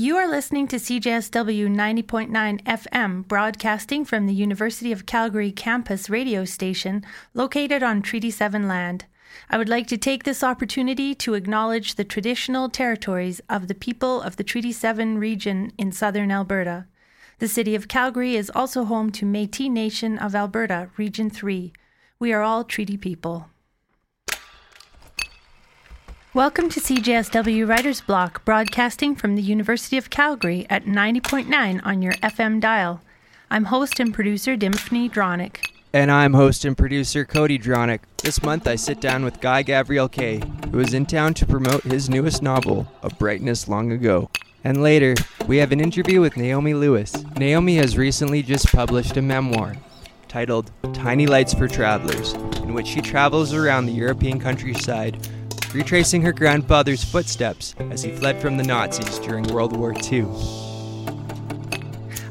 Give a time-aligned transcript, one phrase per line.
[0.00, 6.44] You are listening to CJSW 90.9 FM, broadcasting from the University of Calgary campus radio
[6.44, 7.04] station
[7.34, 9.06] located on Treaty 7 land.
[9.50, 14.22] I would like to take this opportunity to acknowledge the traditional territories of the people
[14.22, 16.86] of the Treaty 7 region in southern Alberta.
[17.40, 21.72] The city of Calgary is also home to Metis Nation of Alberta, Region 3.
[22.20, 23.48] We are all treaty people.
[26.38, 32.12] Welcome to CJSW Writer's Block, broadcasting from the University of Calgary at 90.9 on your
[32.12, 33.00] FM dial.
[33.50, 35.56] I'm host and producer Dymphny Dronyk.
[35.92, 38.02] And I'm host and producer Cody Dronyk.
[38.22, 41.82] This month I sit down with Guy Gavriel Kay, who is in town to promote
[41.82, 44.30] his newest novel, A Brightness Long Ago.
[44.62, 45.16] And later,
[45.48, 47.20] we have an interview with Naomi Lewis.
[47.36, 49.74] Naomi has recently just published a memoir
[50.28, 55.26] titled Tiny Lights for Travelers, in which she travels around the European countryside
[55.74, 60.26] retracing her grandfather's footsteps as he fled from the Nazis during World War II.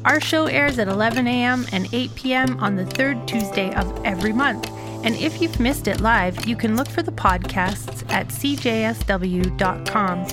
[0.04, 1.66] Our show airs at 11 a.m.
[1.72, 2.58] and 8 p.m.
[2.60, 4.70] on the third Tuesday of every month.
[5.04, 10.24] And if you've missed it live, you can look for the podcasts at cjsw.com.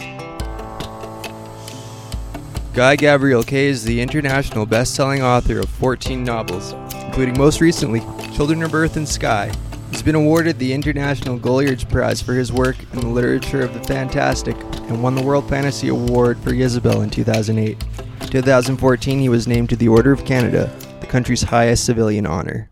[2.73, 6.73] Guy Gavriel Kay is the international best-selling author of 14 novels,
[7.05, 8.01] including most recently
[8.33, 9.51] Children of Earth and Sky,
[9.95, 13.81] He's been awarded the International Goliardos Prize for his work in the literature of the
[13.85, 14.57] fantastic
[14.89, 17.81] and won the World Fantasy Award for Ysabel in 2008.
[18.19, 22.69] In 2014, he was named to the Order of Canada, the country's highest civilian honor.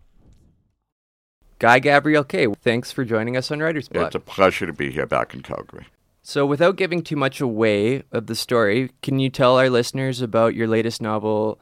[1.59, 4.07] Guy Gavriel Kay, thanks for joining us on Writer's Block.
[4.07, 5.87] It's a pleasure to be here back in Calgary.
[6.23, 10.55] So, without giving too much away of the story, can you tell our listeners about
[10.55, 11.57] your latest novel,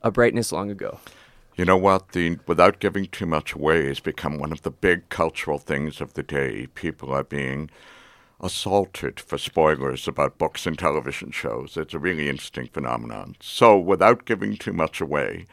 [0.00, 1.00] A Brightness Long Ago?
[1.54, 2.12] You know what?
[2.12, 6.14] The without giving too much away has become one of the big cultural things of
[6.14, 6.66] the day.
[6.68, 7.70] People are being
[8.40, 11.76] assaulted for spoilers about books and television shows.
[11.76, 13.36] It's a really interesting phenomenon.
[13.40, 15.46] So, without giving too much away,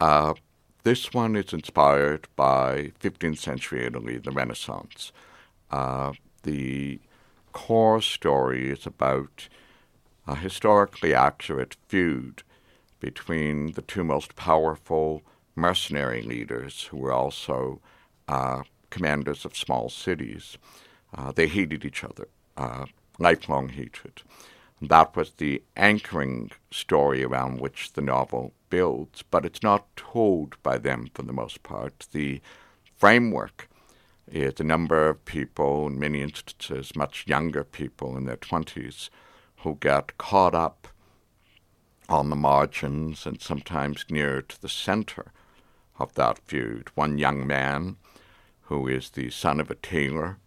[0.00, 0.34] uh,
[0.82, 5.12] this one is inspired by 15th century Italy, the Renaissance.
[5.70, 6.12] Uh,
[6.44, 6.98] the
[7.52, 9.48] core story is about
[10.26, 12.42] a historically accurate feud
[13.00, 15.22] between the two most powerful
[15.54, 17.80] mercenary leaders who were also
[18.28, 20.58] uh, commanders of small cities.
[21.16, 22.86] Uh, they hated each other, uh,
[23.18, 24.22] lifelong hatred.
[24.82, 30.76] That was the anchoring story around which the novel builds, but it's not told by
[30.76, 32.06] them for the most part.
[32.12, 32.40] The
[32.94, 33.68] framework
[34.30, 39.08] is a number of people, in many instances, much younger people in their 20s,
[39.58, 40.88] who get caught up
[42.08, 45.32] on the margins and sometimes near to the center
[45.98, 46.88] of that feud.
[46.94, 47.96] One young man
[48.62, 50.38] who is the son of a tailor,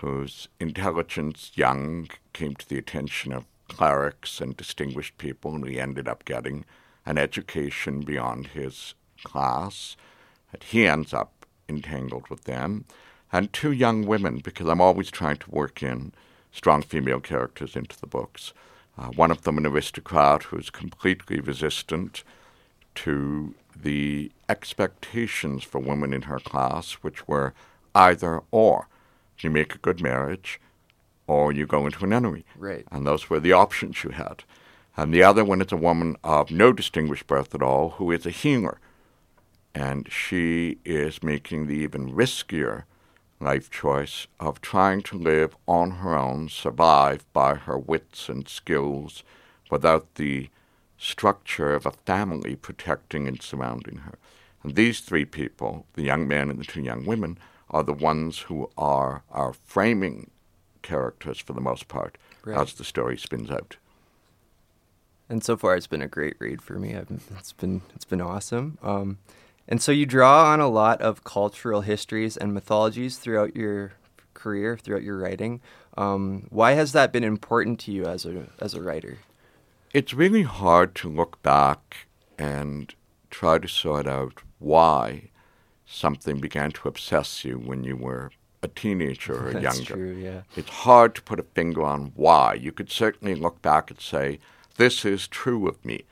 [0.00, 6.08] whose intelligence, young, came to the attention of clerics and distinguished people, and he ended
[6.08, 6.64] up getting
[7.06, 9.96] an education beyond his class.
[10.52, 12.84] And he ends up entangled with them.
[13.32, 16.12] And two young women, because I'm always trying to work in
[16.52, 18.52] strong female characters into the books.
[18.96, 22.22] Uh, one of them, an aristocrat who's completely resistant
[22.94, 27.52] to the expectations for women in her class, which were
[27.94, 28.88] either or.
[29.40, 30.60] You make a good marriage,
[31.26, 32.44] or you go into an enemy.
[32.56, 32.86] Right.
[32.90, 34.44] And those were the options you had.
[34.96, 38.26] And the other one is a woman of no distinguished birth at all who is
[38.26, 38.78] a healer.
[39.74, 42.84] And she is making the even riskier
[43.44, 49.22] life choice of trying to live on her own, survive by her wits and skills
[49.70, 50.48] without the
[50.96, 54.18] structure of a family protecting and surrounding her.
[54.62, 57.38] And these three people, the young man and the two young women,
[57.70, 60.30] are the ones who are our framing
[60.82, 62.58] characters for the most part right.
[62.58, 63.76] as the story spins out.
[65.28, 66.94] And so far, it's been a great read for me.
[66.94, 68.78] I've, it's been it's been awesome.
[68.82, 69.18] Um,
[69.68, 73.92] and so you draw on a lot of cultural histories and mythologies throughout your
[74.34, 75.60] career, throughout your writing.
[75.96, 79.18] Um, why has that been important to you as a as a writer?
[79.92, 82.94] It's really hard to look back and
[83.30, 85.30] try to sort out why
[85.86, 88.32] something began to obsess you when you were
[88.62, 89.94] a teenager or That's younger.
[89.94, 90.42] True, yeah.
[90.56, 92.54] It's hard to put a finger on why.
[92.54, 94.40] You could certainly look back and say,
[94.76, 96.04] this is true of me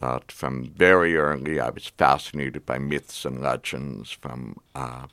[0.00, 5.06] that from very early I was fascinated by myths and legends, from uh,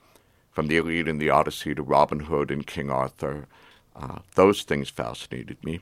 [0.51, 3.47] from the Iliad and the Odyssey to Robin Hood and King Arthur.
[3.95, 5.79] Uh, those things fascinated me.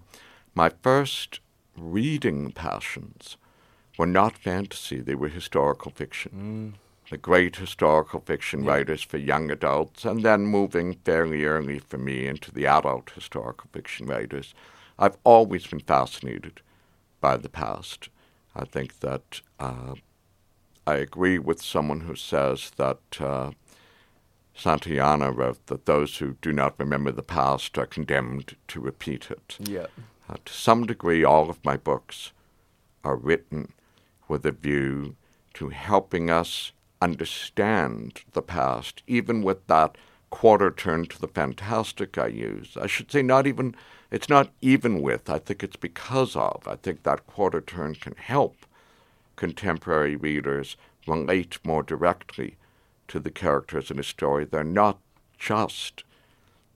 [0.55, 1.39] My first
[1.77, 3.37] reading passions
[3.97, 6.73] were not fantasy; they were historical fiction.
[6.75, 6.79] Mm.
[7.09, 8.71] The great historical fiction yeah.
[8.71, 13.69] writers for young adults, and then moving fairly early for me into the adult historical
[13.71, 14.55] fiction writers.
[14.97, 16.61] I've always been fascinated
[17.19, 18.09] by the past.
[18.55, 19.95] I think that uh,
[20.85, 23.51] I agree with someone who says that uh,
[24.55, 29.57] Santayana wrote that those who do not remember the past are condemned to repeat it.
[29.59, 29.87] Yeah.
[30.29, 32.31] Uh, to some degree, all of my books
[33.03, 33.73] are written
[34.27, 35.15] with a view
[35.55, 36.71] to helping us
[37.01, 39.97] understand the past, even with that
[40.29, 42.77] quarter turn to the fantastic I use.
[42.79, 43.75] I should say, not even,
[44.13, 46.67] it's not even with, I think it's because of.
[46.67, 48.55] I think that quarter turn can help
[49.35, 50.77] contemporary readers
[51.07, 52.57] relate more directly
[53.07, 54.45] to the characters in a story.
[54.45, 54.99] They're not
[55.39, 56.03] just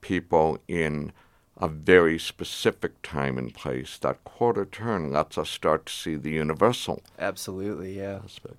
[0.01, 1.13] people in
[1.57, 3.99] a very specific time and place.
[3.99, 8.21] That quarter turn lets us start to see the universal Absolutely, yeah.
[8.25, 8.57] aspect.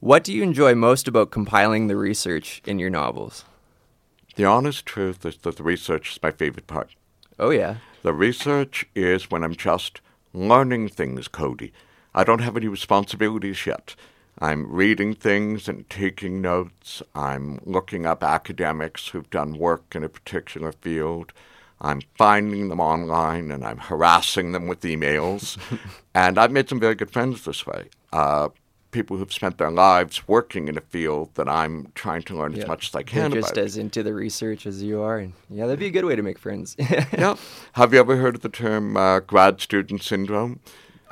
[0.00, 3.44] What do you enjoy most about compiling the research in your novels?
[4.36, 6.94] The honest truth is that the research is my favorite part.
[7.38, 7.76] Oh, yeah.
[8.02, 10.00] The research is when I'm just
[10.32, 11.72] learning things, Cody.
[12.14, 13.94] I don't have any responsibilities yet.
[14.38, 17.02] I'm reading things and taking notes.
[17.14, 21.32] I'm looking up academics who've done work in a particular field.
[21.80, 25.58] I'm finding them online and I'm harassing them with emails.
[26.14, 27.88] and I've made some very good friends this way.
[28.12, 28.48] Uh,
[28.90, 32.62] people who've spent their lives working in a field that I'm trying to learn Yeah.
[32.62, 33.64] as much as I They're can just about.
[33.64, 35.18] as into the research as you are.
[35.18, 36.76] And yeah, that'd be a good way to make friends.
[36.78, 37.36] yeah.
[37.74, 40.60] Have you ever heard of the term uh, grad student syndrome?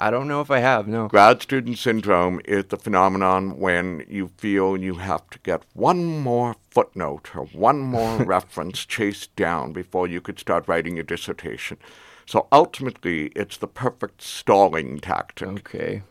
[0.00, 1.08] I don't know if I have, no.
[1.08, 6.54] Grad student syndrome is the phenomenon when you feel you have to get one more
[6.70, 11.78] footnote or one more reference chased down before you could start writing your dissertation.
[12.26, 15.48] So ultimately, it's the perfect stalling tactic.
[15.48, 16.02] Okay.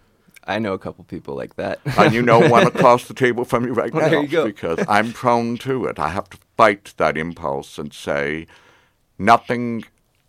[0.48, 1.80] I know a couple people like that.
[1.98, 4.46] and you know one across the table from you right now There you go.
[4.46, 6.00] because I'm prone to it.
[6.00, 8.48] I have to fight that impulse and say,
[9.20, 9.84] nothing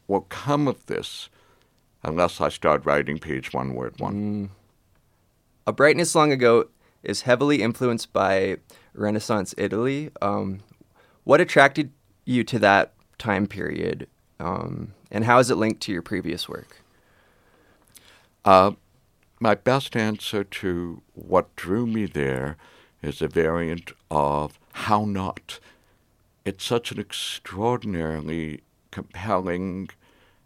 [0.08, 1.28] will come of this
[2.02, 4.50] unless I start writing page one, word one.
[5.66, 6.68] A Brightness Long Ago
[7.02, 8.56] is heavily influenced by
[8.94, 10.10] Renaissance Italy.
[10.20, 10.60] Um,
[11.24, 11.92] what attracted
[12.24, 14.08] you to that time period,
[14.40, 16.82] um, and how is it linked to your previous work?
[18.44, 18.72] Uh,
[19.40, 22.56] my best answer to what drew me there
[23.02, 25.60] is a variant of how not.
[26.44, 29.90] It's such an extraordinarily compelling,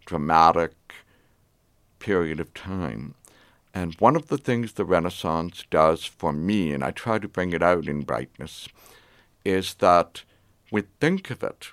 [0.05, 0.75] dramatic
[1.99, 3.15] period of time.
[3.75, 7.53] And one of the things the Renaissance does for me, and I try to bring
[7.53, 8.69] it out in brightness,
[9.45, 10.25] is that
[10.71, 11.69] we think of it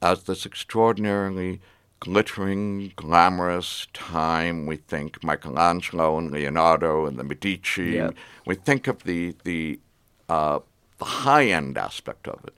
[0.00, 1.60] as this extraordinarily
[2.00, 4.66] glittering, glamorous time.
[4.66, 7.92] We think Michelangelo and Leonardo and the Medici.
[7.92, 8.14] Yep.
[8.46, 9.80] We think of the the
[10.28, 10.60] uh,
[10.98, 12.54] the high end aspect of it.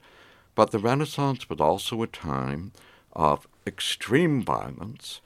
[0.55, 2.73] But the Renaissance was also a time
[3.13, 5.21] of extreme violence,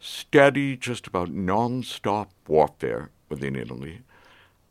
[0.00, 4.02] steady, just about non-stop warfare within Italy,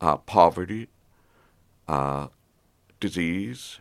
[0.02, 0.88] uh, poverty,
[1.88, 2.28] uh,
[3.00, 3.80] disease,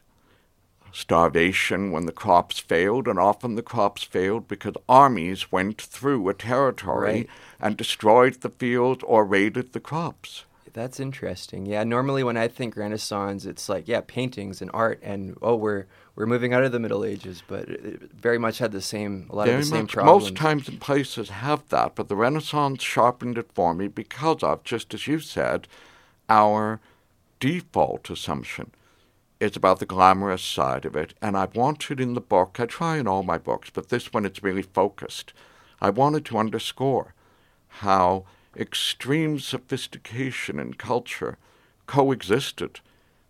[0.95, 6.35] starvation when the crops failed, and often the crops failed because armies went through a
[6.35, 7.29] territory Right.
[7.61, 10.45] and destroyed the field or raided the crops.
[10.73, 11.67] That's interesting.
[11.67, 15.87] Yeah, normally when I think Renaissance, it's like yeah, paintings and art, and oh, we're
[16.17, 19.27] we're moving out of the Middle Ages, but it it very much had the same
[19.31, 19.93] a lot Very of the same much.
[19.93, 20.23] problems.
[20.25, 24.65] Most times and places have that, but the Renaissance sharpened it for me because of,
[24.65, 25.69] just as you said,
[26.29, 26.81] our
[27.41, 28.71] default assumption
[29.41, 31.15] is about the glamorous side of it.
[31.21, 34.25] And I wanted in the book, I try in all my books, but this one
[34.25, 35.33] it's really focused.
[35.81, 37.15] I wanted to underscore
[37.81, 38.25] how
[38.57, 41.39] extreme sophistication and culture
[41.87, 42.81] coexisted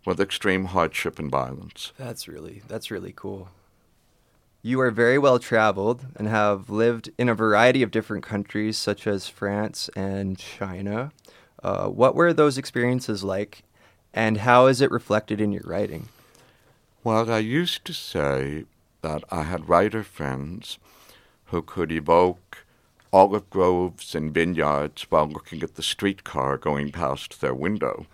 [0.05, 1.91] with extreme hardship and violence.
[1.97, 3.49] That's really that's really cool.
[4.61, 9.05] You are very well traveled and have lived in a variety of different countries, such
[9.05, 11.11] as France and China.
[11.61, 13.63] Uh, what were those experiences like,
[14.15, 16.07] and how is it reflected in your writing?
[17.03, 18.63] Well, I used to say
[19.01, 20.79] that I had writer friends
[21.45, 22.65] who could evoke
[23.13, 28.07] olive groves and vineyards while looking at the streetcar going past their window.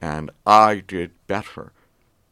[0.00, 1.72] And I did better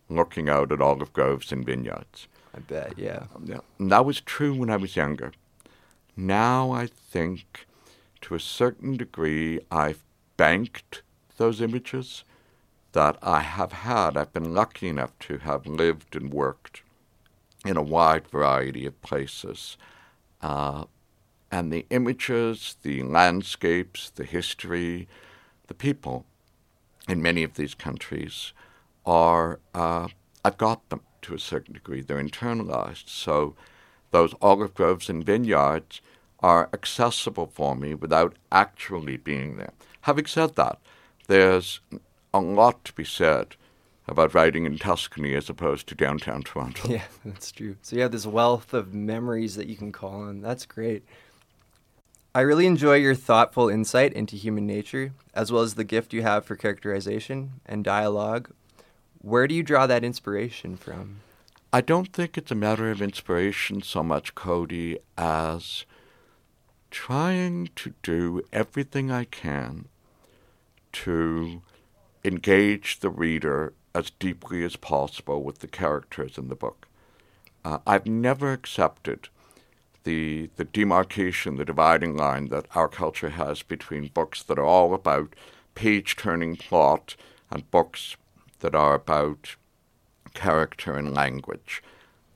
[0.08, 2.28] looking out at olive groves and vineyards.
[2.54, 3.24] I bet, yeah.
[3.34, 5.32] Um, yeah, and that was true when I was younger.
[6.16, 7.66] Now I think,
[8.22, 10.02] to a certain degree, I've
[10.36, 11.02] banked
[11.36, 12.24] those images
[12.92, 14.16] that I have had.
[14.16, 16.82] I've been lucky enough to have lived and worked
[17.64, 19.76] in a wide variety of places.
[20.40, 20.84] Uh,
[21.50, 25.08] and the images, the landscapes, the history,
[25.66, 26.24] the people
[27.08, 28.52] in many of these countries
[29.04, 30.08] are, uh,
[30.44, 32.00] I've got them to a certain degree.
[32.00, 33.08] They're internalized.
[33.08, 33.54] So
[34.10, 36.00] those olive groves and vineyards
[36.40, 39.72] are accessible for me without actually being there.
[40.02, 40.78] Having said that,
[41.26, 41.80] there's
[42.32, 43.56] a lot to be said
[44.06, 46.88] about writing in Tuscany as opposed to downtown Toronto.
[46.88, 47.76] Yeah, that's true.
[47.82, 50.40] So you have this wealth of memories that you can call on.
[50.40, 51.04] That's great.
[52.34, 56.22] I really enjoy your thoughtful insight into human nature, as well as the gift you
[56.22, 58.50] have for characterization and dialogue.
[59.20, 61.20] Where do you draw that inspiration from?
[61.72, 65.84] I don't think it's a matter of inspiration so much, Cody, as
[66.90, 69.86] trying to do everything I can
[70.92, 71.62] to
[72.24, 76.86] engage the reader as deeply as possible with the characters in the book.
[77.64, 79.28] Uh, I've never accepted
[80.04, 84.94] the the demarcation, the dividing line that our culture has between books that are all
[84.94, 85.34] about
[85.74, 87.16] page turning plot
[87.50, 88.16] and books
[88.60, 89.56] that are about
[90.34, 91.82] character and language.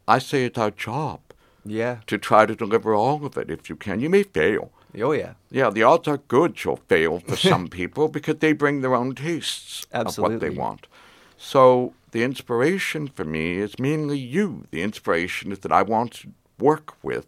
[0.07, 1.21] I say it's our job.
[1.65, 1.99] Yeah.
[2.09, 4.01] To try to deliver all of it if you can.
[4.01, 4.71] You may fail.
[5.01, 5.35] Oh yeah.
[5.51, 9.15] Yeah, the odds are good you'll fail for some people because they bring their own
[9.15, 10.37] tastes Absolutely.
[10.37, 10.87] of what they want.
[11.37, 14.67] So the inspiration for me is mainly you.
[14.71, 17.27] The inspiration is that I want to work with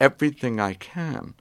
[0.00, 1.34] everything I can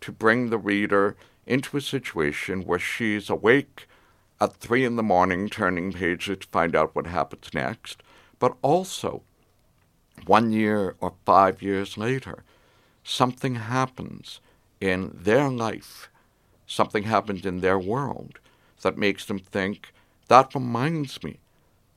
[0.00, 3.88] to bring the reader into a situation where she's awake
[4.40, 8.02] at three in the morning turning pages to find out what happens next,
[8.38, 9.22] but also
[10.26, 12.44] one year or five years later,
[13.02, 14.40] something happens
[14.84, 16.10] in their life,
[16.66, 18.38] something happens in their world
[18.82, 19.94] that makes them think,
[20.28, 21.38] that reminds me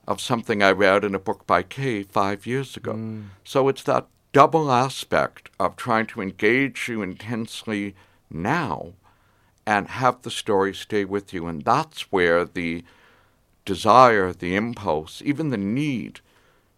[0.07, 2.93] of something I read in a book by Kay five years ago.
[2.93, 3.25] Mm.
[3.43, 7.93] So it's that double aspect of trying to engage you intensely
[8.29, 8.93] now
[9.65, 11.45] and have the story stay with you.
[11.45, 12.85] And that's where the
[13.65, 16.21] desire, the impulse, even the need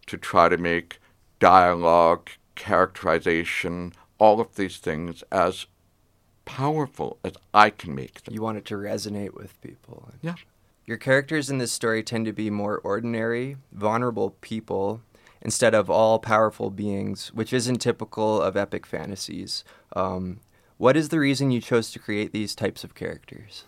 [0.06, 0.98] to try to make
[1.38, 5.66] dialogue, characterization, all of these things as
[6.50, 8.34] powerful as I can make them.
[8.34, 10.10] You want it to resonate with people.
[10.20, 10.34] Yeah.
[10.84, 15.00] Your characters in this story tend to be more ordinary, vulnerable people
[15.40, 19.62] instead of all powerful beings, which isn't typical of epic fantasies.
[19.94, 20.40] Um,
[20.76, 23.64] what is the reason you chose to create these types of characters?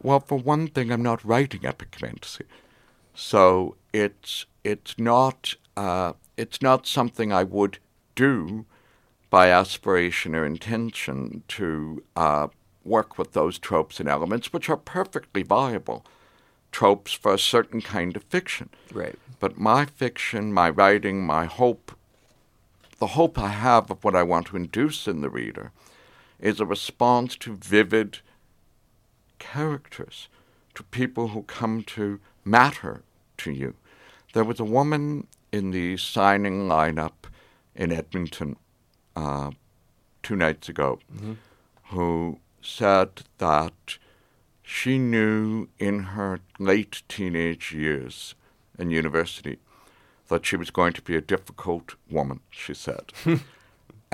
[0.00, 2.44] Well, for one thing, I'm not writing epic fantasy,
[3.12, 7.78] so it's it's not uh, it's not something I would
[8.14, 8.66] do
[9.30, 12.48] by aspiration or intention to uh,
[12.84, 16.04] work with those tropes and elements, which are perfectly viable
[16.72, 18.70] tropes for a certain kind of fiction.
[18.92, 19.18] Right.
[19.40, 21.92] But my fiction, my writing, my hope,
[22.98, 25.72] the hope I have of what I want to induce in the reader
[26.40, 28.18] is a response to vivid
[29.38, 30.28] characters,
[30.74, 33.02] to people who come to matter
[33.38, 33.74] to you.
[34.32, 37.26] There was a woman in the signing lineup
[37.74, 38.56] in Edmonton
[39.18, 39.50] uh,
[40.22, 41.34] two nights ago Mm-hmm.
[41.94, 43.98] who said that
[44.62, 48.34] she knew in her late teenage years
[48.78, 49.56] in university
[50.28, 53.06] that she was going to be a difficult woman, she said.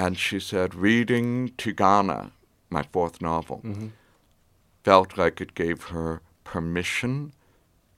[0.02, 2.30] and she said, reading Tigana,
[2.70, 3.88] my fourth novel, Mm-hmm.
[4.84, 7.32] felt like it gave her permission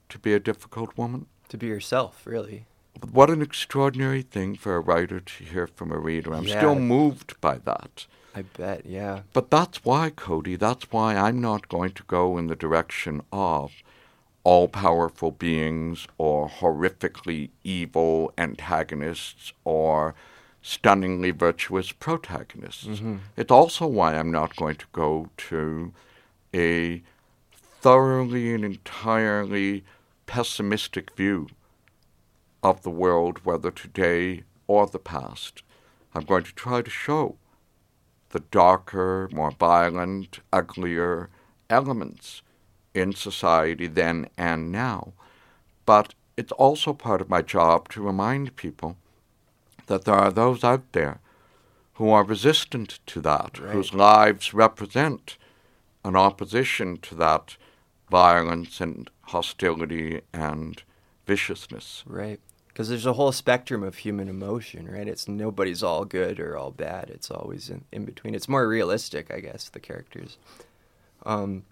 [0.09, 1.27] to be a difficult woman.
[1.49, 2.65] To be yourself, really.
[3.11, 6.33] What an extraordinary thing for a writer to hear from a reader.
[6.33, 6.57] I'm Yeah.
[6.59, 8.05] still moved by that.
[8.35, 9.21] I bet, yeah.
[9.33, 13.71] But that's why, Cody, that's why I'm not going to go in the direction of
[14.43, 20.15] all powerful beings or horrifically evil antagonists or
[20.61, 22.85] stunningly virtuous protagonists.
[22.85, 23.17] Mm-hmm.
[23.35, 25.93] It's also why I'm not going to go to
[26.53, 27.01] a
[27.81, 29.83] thoroughly and entirely
[30.27, 31.47] pessimistic view
[32.69, 35.63] of the world, whether today or the past.
[36.13, 37.37] I'm going to try to show
[38.29, 41.29] the darker, more violent, uglier
[41.69, 42.41] elements
[42.93, 45.13] in society then and now.
[45.85, 48.97] But it's also part of my job to remind people
[49.85, 51.19] that there are those out there
[51.93, 53.71] who are resistant to that, Right.
[53.73, 55.37] whose lives represent
[56.03, 57.57] an opposition to that
[58.11, 60.83] violence and hostility and
[61.25, 62.03] viciousness.
[62.05, 62.39] Right.
[62.77, 65.07] Because there's a whole spectrum of human emotion, right?
[65.07, 67.09] It's nobody's all good or all bad.
[67.09, 68.35] It's always in, in between.
[68.35, 70.37] It's more realistic, I guess, the characters.
[71.25, 71.63] Um,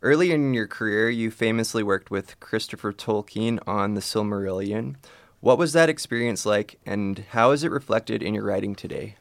[0.00, 4.96] early in your career, you famously worked with Christopher Tolkien on The Silmarillion.
[5.40, 9.16] What was that experience like, and how is it reflected in your writing today?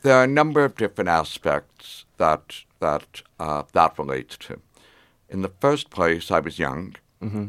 [0.00, 4.62] There are a number of different aspects that that uh, that relates to.
[5.28, 6.96] In the first place, I was young.
[7.22, 7.48] Mm-hmm.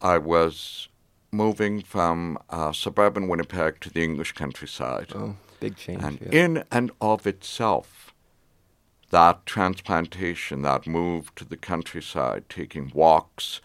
[0.00, 0.88] I was
[1.42, 5.12] moving from uh, suburban Winnipeg to the English countryside.
[5.14, 6.02] Oh, big change.
[6.02, 6.44] and yeah.
[6.44, 8.12] in and of itself,
[9.10, 13.60] that transplantation, that move to the countryside, taking walks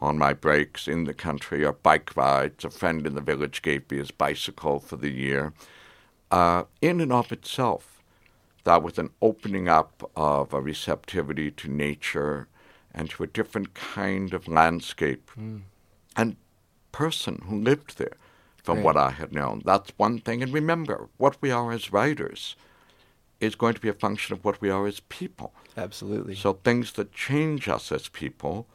[0.00, 2.64] on my breaks in the country or bike rides.
[2.64, 5.52] A friend in the village gave me his bicycle for the year.
[6.30, 8.00] Uh, in and of itself,
[8.64, 12.46] that was an opening up of a receptivity to nature
[12.94, 15.62] and to a different kind of landscape Mm.
[16.16, 16.36] and
[16.98, 18.16] person who lived there
[18.64, 18.84] from Right.
[18.86, 19.62] what I had known.
[19.64, 20.42] That's one thing.
[20.42, 22.56] And remember, what we are as writers
[23.40, 25.50] is going to be a function of what we are as people.
[25.76, 26.34] Absolutely.
[26.34, 28.66] So things that change us as people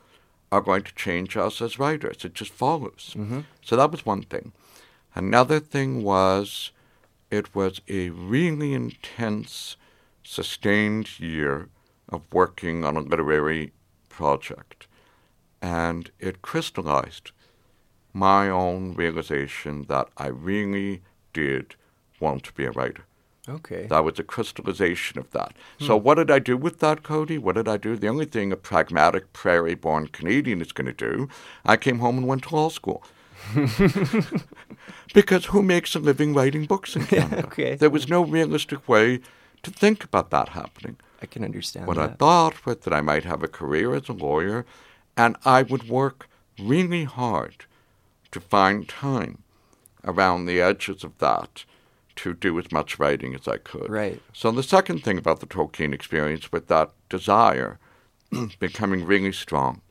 [0.54, 2.24] are going to change us as writers.
[2.24, 3.12] It just follows.
[3.14, 4.54] hmm So that was one thing.
[5.16, 6.72] Another thing was
[7.30, 9.76] it was a really intense,
[10.24, 11.68] sustained year
[12.08, 13.74] of working on a literary
[14.08, 14.88] project.
[15.62, 17.32] And it crystallized
[18.14, 21.02] my own realization that I really
[21.34, 21.76] did
[22.20, 23.06] want to be a writer.
[23.50, 23.88] Okay.
[23.88, 25.54] That was a crystallization of that.
[25.80, 26.06] So, hmm.
[26.06, 27.38] what did I do with that, Cody?
[27.38, 27.98] What did I do?
[27.98, 31.28] The only thing a pragmatic prairie born Canadian is going to do,
[31.66, 33.04] I came home and went to law school.
[35.14, 37.46] because who makes a living writing books in Canada?
[37.48, 37.76] okay.
[37.76, 39.20] There was no realistic way
[39.64, 40.96] to think about that happening.
[41.22, 44.14] I can understand What I thought was that I might have a career as a
[44.14, 44.66] lawyer
[45.18, 46.30] and I would work
[46.60, 47.66] really hard
[48.34, 49.44] to find time
[50.04, 51.64] around the edges of that
[52.16, 53.90] to do as much writing as I could.
[53.90, 54.22] Right.
[54.34, 57.80] So the second thing about the Tolkien experience was that desire
[58.60, 59.82] becoming really strong.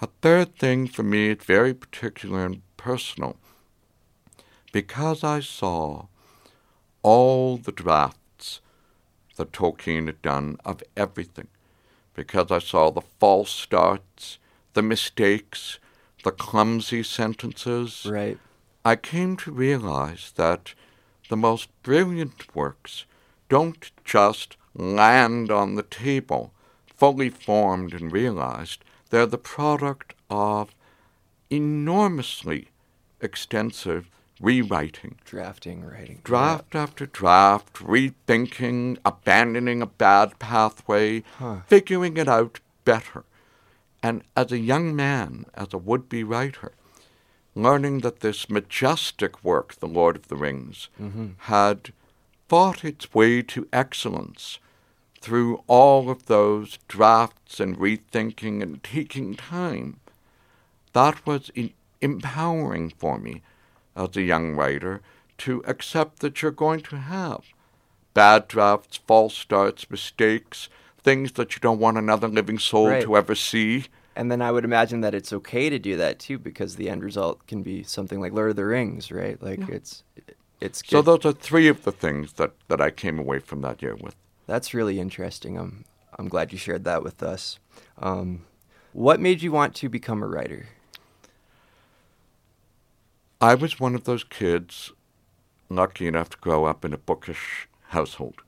[0.00, 3.36] A third thing for me is very particular and personal.
[4.72, 6.06] Because I saw
[7.02, 8.60] all the drafts
[9.36, 11.48] that Tolkien had done of everything,
[12.14, 14.38] because I saw the false starts,
[14.72, 15.78] the mistakes,
[16.24, 18.38] the clumsy sentences, Right.
[18.84, 20.74] I came to realize that
[21.28, 23.04] the most brilliant works
[23.48, 26.52] don't just land on the table,
[26.94, 28.84] fully formed and realized.
[29.10, 30.74] They're the product of
[31.50, 32.68] enormously
[33.20, 34.08] extensive
[34.40, 36.20] rewriting, Drafting, writing.
[36.24, 41.60] draft after draft, rethinking, abandoning a bad pathway, Huh.
[41.66, 43.24] figuring it out better.
[44.02, 46.72] And as a young man, as a would be writer,
[47.54, 51.26] learning that this majestic work, The Lord of the Rings, Mm-hmm.
[51.38, 51.92] had
[52.48, 54.58] fought its way to excellence
[55.20, 60.00] through all of those drafts and rethinking and taking time.
[60.92, 63.40] That was e- empowering for me
[63.96, 65.00] as a young writer
[65.38, 67.44] to accept that you're going to have
[68.14, 70.68] bad drafts, false starts, mistakes,
[71.02, 73.02] things that you don't want another living soul Right.
[73.02, 73.86] to ever see.
[74.14, 77.02] And then I would imagine that it's okay to do that too, because the end
[77.02, 79.42] result can be something like Lord of the Rings, right?
[79.42, 79.76] Like Yeah.
[79.76, 80.04] it's
[80.60, 83.82] it's So those are three of the things that, that I came away from that
[83.82, 84.14] year with.
[84.46, 85.56] That's really interesting.
[85.58, 85.84] I'm
[86.18, 87.58] I'm glad you shared that with us.
[87.98, 88.44] Um,
[88.92, 90.66] what made you want to become a writer?
[93.40, 94.92] I was one of those kids
[95.70, 98.42] lucky enough to grow up in a bookish household.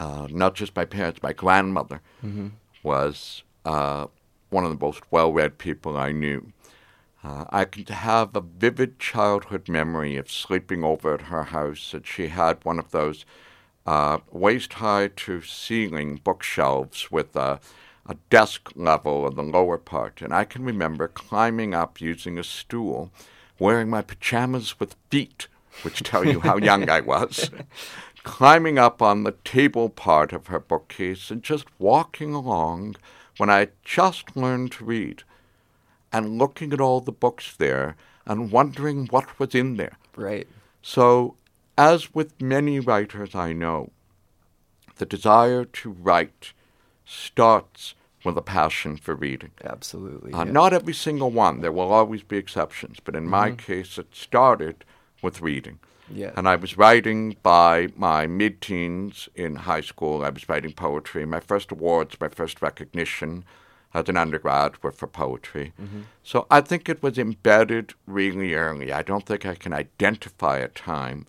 [0.00, 2.48] Uh, not just my parents, my grandmother Mm-hmm.
[2.82, 4.06] was uh,
[4.48, 6.52] one of the most well read people I knew.
[7.22, 12.06] Uh, I can have a vivid childhood memory of sleeping over at her house, and
[12.06, 13.26] she had one of those
[13.86, 17.60] uh, waist high to ceiling bookshelves with a,
[18.06, 20.22] a desk level in the lower part.
[20.22, 23.10] And I can remember climbing up using a stool,
[23.58, 25.46] wearing my pajamas with feet,
[25.82, 27.50] which tell you how young I was,
[28.22, 32.96] climbing up on the table part of her bookcase and just walking along
[33.38, 35.22] when I had just learned to read
[36.12, 39.96] and looking at all the books there and wondering what was in there.
[40.16, 40.46] Right.
[40.82, 41.36] So,
[41.78, 43.90] as with many writers I know,
[44.96, 46.52] the desire to write
[47.06, 49.52] starts with a passion for reading.
[49.64, 50.32] Absolutely.
[50.32, 50.52] Uh, yeah.
[50.52, 54.84] Not every single one, there will always be exceptions, but in my case, it started
[55.22, 55.78] with reading.
[56.12, 56.32] Yeah.
[56.36, 60.22] And I was writing by my mid teens in high school.
[60.24, 61.24] I was writing poetry.
[61.26, 63.44] My first awards, my first recognition
[63.92, 65.72] as an undergrad were for poetry.
[65.80, 66.00] Mm-hmm.
[66.22, 68.92] So I think it was embedded really early.
[68.92, 71.26] I don't think I can identify a time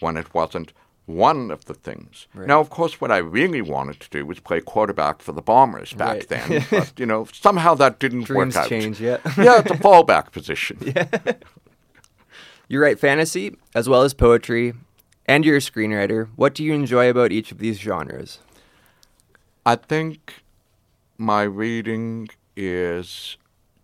[0.00, 0.72] when it wasn't
[1.06, 2.26] one of the things.
[2.34, 2.48] Right.
[2.48, 5.92] Now, of course, what I really wanted to do was play quarterback for the Bombers
[5.92, 6.28] back Right.
[6.28, 6.64] then.
[6.70, 8.68] but, you know, somehow that didn't Dreams work out.
[8.68, 9.18] change, yeah.
[9.38, 10.78] yeah, it's a fallback position.
[12.68, 14.74] You write fantasy as well as poetry,
[15.26, 16.28] and you're a screenwriter.
[16.36, 18.40] What do you enjoy about each of these genres?
[19.64, 20.42] I think
[21.18, 23.36] my reading is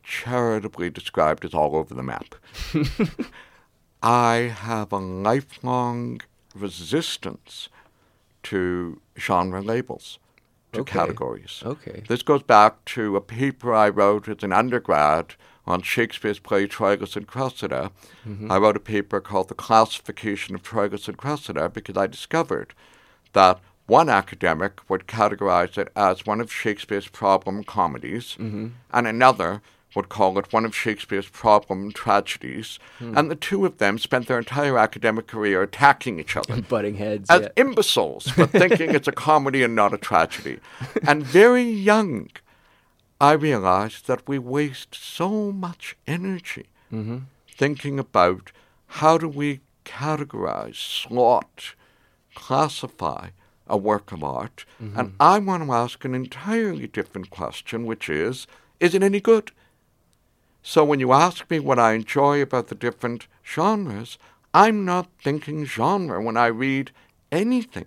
[0.03, 2.35] charitably described as all over the map.
[4.03, 6.21] I have a lifelong
[6.55, 7.69] resistance
[8.45, 10.19] to genre labels.
[10.73, 10.93] to Okay.
[10.93, 11.63] categories.
[11.65, 12.03] Okay.
[12.09, 15.35] This goes back to a paper I wrote as an undergrad
[15.67, 17.91] on Shakespeare's play Troilus and Cressida.
[18.27, 18.51] Mm-hmm.
[18.51, 22.75] I wrote a paper called The Classification of Troilus and Cressida because I discovered
[23.33, 28.69] that one academic would categorize it as one of Shakespeare's problem comedies, mm-hmm.
[28.93, 29.61] and another
[29.95, 33.17] would call it one of Shakespeare's problem tragedies, hmm.
[33.17, 37.29] and the two of them spent their entire academic career attacking each other Butting heads.
[37.29, 37.49] as yeah.
[37.57, 40.61] imbeciles for thinking it's a comedy and not a tragedy.
[41.07, 42.31] And very young,
[43.23, 47.19] I realized that we waste so much energy mm-hmm.
[47.49, 48.51] thinking about
[48.99, 51.77] how do we categorize, slot,
[52.35, 53.29] classify
[53.69, 54.65] a work of art.
[54.83, 54.99] Mm-hmm.
[54.99, 58.49] And I want to ask an entirely different question, which is,
[58.81, 59.53] is it any good?
[60.65, 64.19] So when you ask me what I enjoy about the different genres,
[64.53, 66.91] I'm not thinking genre when I read
[67.31, 67.87] anything.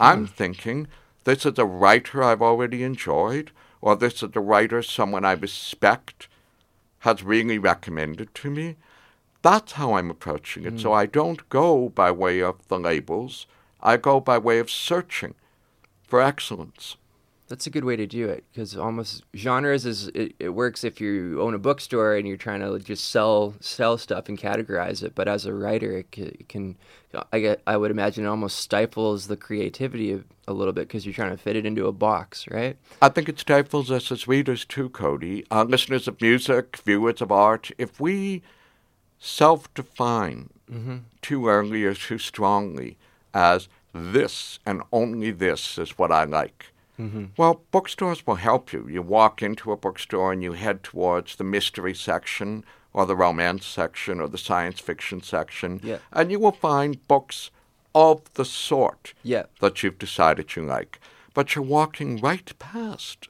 [0.00, 0.32] I'm hmm.
[0.32, 0.88] thinking
[1.22, 3.52] this is a writer I've already enjoyed,
[3.84, 6.26] or this is a writer someone I respect
[7.00, 8.76] has really recommended to me.
[9.42, 10.80] That's how I'm approaching it.
[10.80, 10.94] So hmm.
[10.94, 13.46] I don't go by way of the labels.
[13.82, 15.34] I go by way of searching
[16.08, 16.96] for excellence.
[17.48, 21.00] That's a good way to do it because almost genres is it, it works if
[21.00, 25.14] you own a bookstore and you're trying to just sell sell stuff and categorize it.
[25.14, 26.76] But as a writer, it can, it can
[27.32, 31.14] I get I would imagine it almost stifles the creativity a, little bit because you're
[31.14, 32.76] trying to fit it into a box, right?
[33.02, 35.44] I think it stifles us as readers too, Cody.
[35.50, 37.70] Uh, listeners of music, viewers of art.
[37.78, 38.42] If we
[39.18, 40.50] self define
[41.22, 42.96] too early or too strongly
[43.32, 46.66] as this and only this is what I like,
[47.36, 48.86] well, bookstores will help you.
[48.88, 53.66] You walk into a bookstore and you head towards the mystery section or the romance
[53.66, 55.98] section or the science fiction section, Yeah.
[56.12, 57.50] and you will find books
[57.94, 59.44] of the sort Yeah.
[59.60, 61.00] that you've decided you like.
[61.34, 63.28] But you're walking right past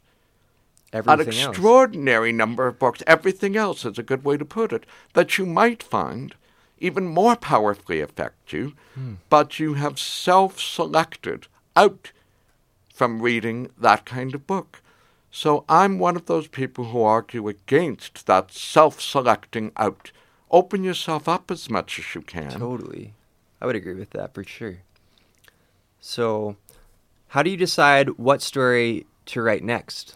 [0.93, 1.49] an Everything else.
[1.49, 5.47] extraordinary number of books, everything else is a good way to put it, that you
[5.47, 6.35] might find
[6.79, 9.15] even more powerfully affect you, Hmm.
[9.31, 12.13] but you have self selected out
[12.95, 14.81] from reading that kind of book.
[15.31, 20.13] So I'm one of those people who argue against that self selecting out.
[20.51, 22.53] Open yourself up as much as you can.
[22.53, 23.15] Totally.
[23.61, 24.79] I would agree with that for sure.
[25.99, 26.57] So,
[27.29, 30.15] how do you decide what story to write next?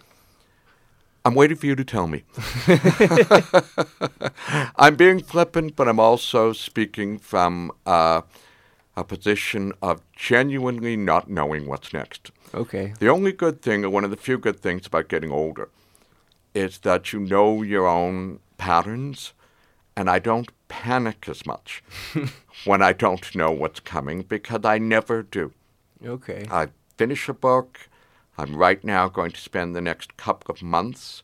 [1.24, 2.22] I'm waiting for you to tell me.
[4.76, 8.22] I'm being flippant, but I'm also speaking from uh,
[8.98, 12.32] a position of genuinely not knowing what's next.
[12.52, 12.94] Okay.
[12.98, 15.68] The only good thing, or one of the few good things about getting older,
[16.52, 19.34] is that you know your own patterns,
[19.96, 21.84] and I don't panic as much
[22.64, 25.52] when I don't know what's coming because I never do.
[26.04, 26.46] Okay.
[26.50, 27.88] I finish a book.
[28.37, 31.22] I'm right now going to spend the next couple of months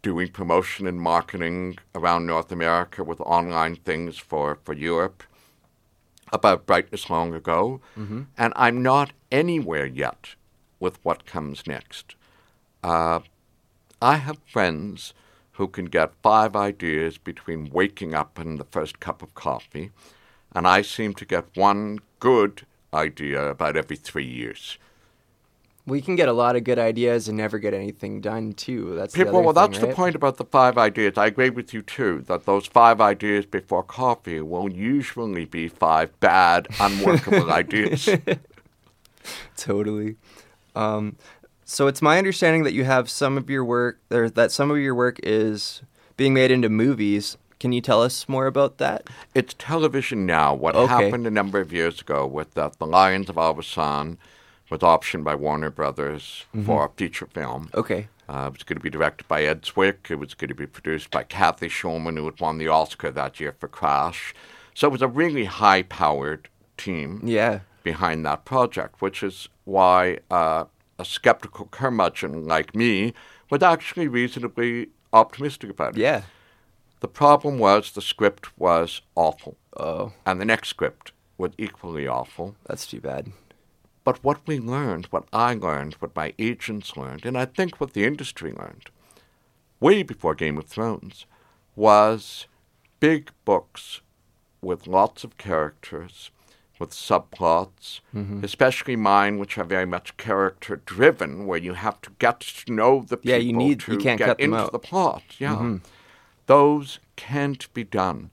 [0.00, 5.22] doing promotion and marketing around North America with online things for, for Europe
[6.32, 7.80] about Brightness long ago.
[8.38, 10.34] And I'm not anywhere yet
[10.78, 12.14] with what comes next.
[12.82, 13.20] Uh,
[14.00, 15.12] I have friends
[15.52, 19.90] who can get five ideas between waking up and the first cup of coffee,
[20.54, 22.64] and I seem to get one good
[22.94, 24.78] idea about every three years.
[25.90, 28.94] We can get a lot of good ideas and never get anything done too.
[28.94, 31.18] That's the People, well, that's thing, the point about the five ideas.
[31.18, 36.18] I agree with you too that those five ideas before coffee will usually be five
[36.20, 38.08] bad, unworkable ideas.
[39.56, 40.16] Totally.
[40.74, 41.16] Um,
[41.64, 44.78] so it's my understanding that you have some of your work, or that some of
[44.78, 45.82] your work is
[46.16, 47.36] being made into movies.
[47.58, 49.08] Can you tell us more about that?
[49.34, 50.54] It's television now.
[50.54, 50.86] What Okay.
[50.86, 54.16] happened a number of years ago with uh, The Lions of Al-Rassan
[54.70, 56.66] was optioned by Warner Brothers Mm-hmm.
[56.66, 57.68] for a feature film.
[57.74, 58.08] Okay.
[58.28, 60.08] Uh, it was going to be directed by Ed Zwick.
[60.10, 63.40] It was going to be produced by Cathy Schulman, who had won the Oscar that
[63.40, 64.32] year for Crash.
[64.74, 67.60] So it was a really high powered team Yeah.
[67.82, 70.64] behind that project, which is why uh,
[70.98, 73.14] a skeptical curmudgeon like me
[73.50, 76.00] was actually reasonably optimistic about it.
[76.00, 76.22] Yeah.
[77.00, 82.54] The problem was the script was awful, Oh, and the next script was equally awful.
[82.66, 83.32] that's too bad.
[84.04, 87.92] But what we learned, what I learned, what my agents learned, and I think what
[87.92, 88.90] the industry learned,
[89.78, 91.26] way before Game of Thrones,
[91.76, 92.46] was
[92.98, 94.00] big books
[94.62, 96.30] with lots of characters,
[96.78, 98.42] with subplots, mm-hmm.
[98.42, 103.04] especially mine, which are very much character driven, where you have to get to know
[103.06, 104.72] the people Yeah, you need- to you can't get cut them into out.
[104.72, 105.22] the plot.
[105.38, 105.54] Yeah.
[105.56, 105.76] Mm-hmm.
[106.46, 108.30] Those can't be done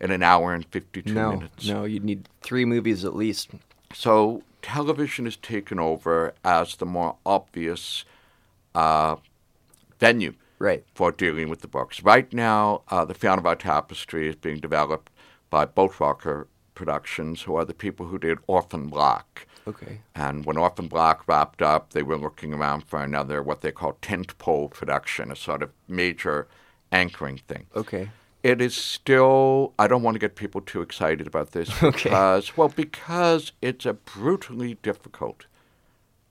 [0.00, 1.66] in an hour and 52 No, minutes.
[1.68, 3.50] no, you'd need three movies at least.
[3.94, 8.04] So television is taken over as the more obvious
[8.74, 9.16] uh,
[10.00, 10.84] venue Right.
[10.94, 12.02] for dealing with the books.
[12.02, 15.10] Right now, uh, the Fionavar Tapestry is being developed
[15.50, 19.46] by Boat Rocker Productions, who are the people who did Orphan Black.
[19.68, 20.00] Okay.
[20.14, 23.98] And when Orphan Black wrapped up, they were looking around for another, what they call
[24.00, 26.48] tentpole production, a sort of major
[26.90, 27.66] anchoring thing.
[27.76, 28.08] Okay.
[28.44, 32.10] It is still, I don't want to get people too excited about this Okay.
[32.10, 35.46] because, well, because it's a brutally difficult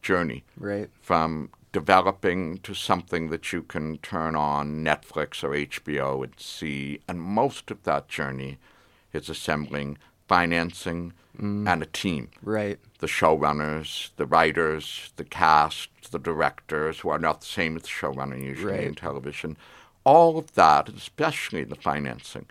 [0.04, 0.90] journey Right.
[1.02, 7.00] from developing to something that you can turn on Netflix or HBO and see.
[7.08, 8.60] And most of that journey
[9.12, 9.98] is assembling
[10.28, 11.68] financing mm.
[11.68, 12.78] and a team Right.
[13.00, 17.88] the showrunners, the writers, the cast, the directors, who are not the same as the
[17.90, 19.58] showrunner usually in television.
[20.04, 22.46] All of that, especially the financing,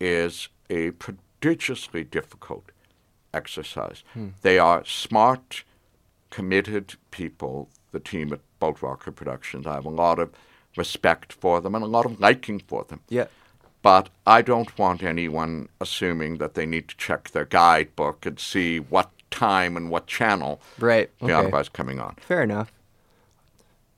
[0.00, 2.70] is a prodigiously difficult
[3.34, 4.02] exercise.
[4.42, 5.64] They are smart,
[6.30, 9.66] committed people, the team at Boat Rocker Productions.
[9.66, 10.30] I have a lot of
[10.76, 13.00] respect for them and a lot of liking for them.
[13.08, 13.26] Yeah.
[13.82, 18.78] But I don't want anyone assuming that they need to check their guidebook and see
[18.78, 21.10] what time and what channel Right.
[21.18, 21.60] Piano Okay.
[21.60, 22.14] is coming on.
[22.20, 22.70] Fair enough.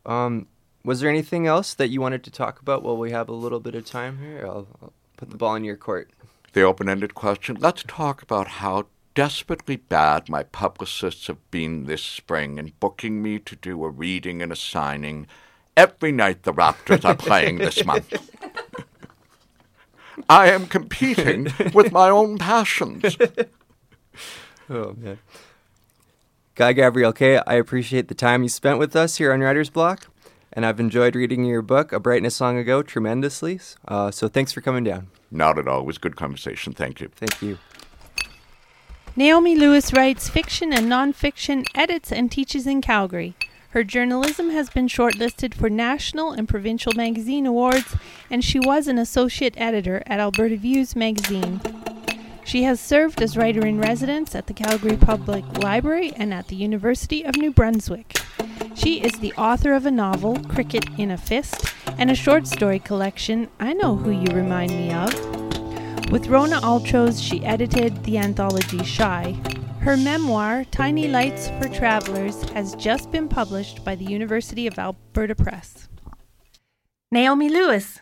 [0.06, 0.46] Um,
[0.84, 3.60] was there anything else that you wanted to talk about while we have a little
[3.60, 4.44] bit of time here?
[4.46, 6.10] I'll, I'll put the ball in your court.
[6.52, 12.02] The open ended question let's talk about how desperately bad my publicists have been this
[12.02, 15.26] spring in booking me to do a reading and a signing
[15.76, 18.12] every night the Raptors are playing this month.
[20.28, 23.16] I am competing with my own passions.
[24.70, 25.18] Oh man.
[26.54, 30.06] Guy Gavriel Kay, I appreciate the time you spent with us here on Writer's Block,
[30.52, 33.60] and I've enjoyed reading your book, A Brightness Long Ago, tremendously.
[33.86, 35.08] Uh, so thanks for coming down.
[35.30, 35.80] Not at all.
[35.80, 36.72] It was good conversation.
[36.72, 37.08] Thank you.
[37.14, 37.58] Thank you.
[39.14, 43.34] Naomi Lewis writes fiction and nonfiction, edits, and teaches in Calgary.
[43.70, 47.96] Her journalism has been shortlisted for national and provincial magazine awards,
[48.30, 51.60] and she was an associate editor at Alberta Views magazine.
[52.52, 56.54] She has served as writer in residence at the Calgary Public Library and at the
[56.54, 58.20] University of New Brunswick.
[58.74, 61.64] She is the author of a novel, Cricket in a Fist,
[61.96, 66.10] and a short story collection, I Know Who You Remind Me Of.
[66.10, 69.34] With Rona Altrows, she edited the anthology Shy.
[69.80, 75.34] Her memoir, Tiny Lights for Travelers, has just been published by the University of Alberta
[75.34, 75.88] Press.
[77.10, 78.00] Naomi Lewis,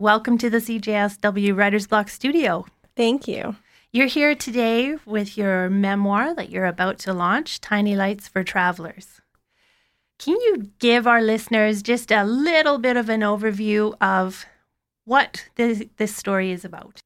[0.00, 2.66] welcome to the CJSW Writers Block studio.
[2.96, 3.54] Thank you.
[3.90, 9.22] You're here today with your memoir that you're about to launch, Tiny Lights for Travelers.
[10.18, 14.44] Can you give our listeners just a little bit of an overview of
[15.06, 17.00] what this, this story is about?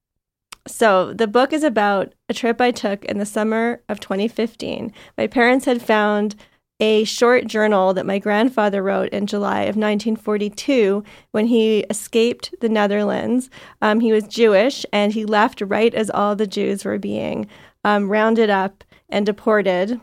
[0.66, 4.92] So, the book is about a trip I took in the summer of 2015.
[5.16, 6.35] My parents had found
[6.83, 12.68] a short journal that my grandfather wrote in July of 1942 when he escaped the
[12.68, 13.49] Netherlands.
[13.81, 17.47] Um, he was Jewish and he left right as all the Jews were being
[17.85, 20.01] um, rounded up and deported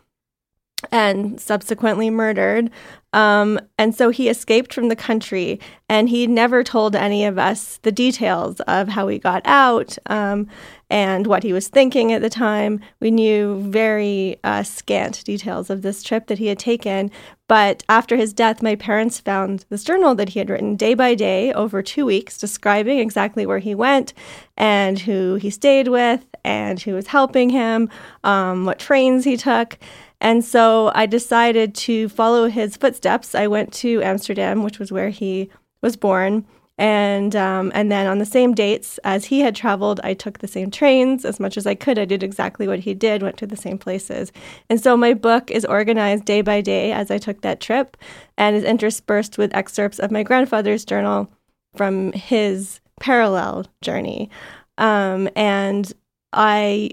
[0.91, 2.69] and subsequently murdered.
[3.11, 7.77] Um, and so he escaped from the country, and he never told any of us
[7.81, 10.47] the details of how he got out um,
[10.91, 12.79] and what he was thinking at the time.
[12.99, 17.09] We knew very uh, scant details of this trip that he had taken.
[17.47, 21.15] But after his death, my parents found this journal that he had written day by
[21.15, 24.13] day over two weeks, describing exactly where he went
[24.55, 27.89] and who he stayed with and who was helping him,
[28.23, 29.79] um, what trains he took.
[30.21, 33.35] And so I decided to follow his footsteps.
[33.35, 35.49] I went to Amsterdam, which was where he
[35.81, 36.45] was born.
[36.77, 40.47] And um, and then on the same dates as he had traveled, I took the
[40.47, 41.99] same trains as much as I could.
[41.99, 44.31] I did exactly what he did, went to the same places.
[44.69, 47.97] And so my book is organized day by day as I took that trip
[48.37, 51.29] and is interspersed with excerpts of my grandfather's journal
[51.75, 54.29] from his parallel journey.
[54.77, 55.91] Um, and
[56.31, 56.91] I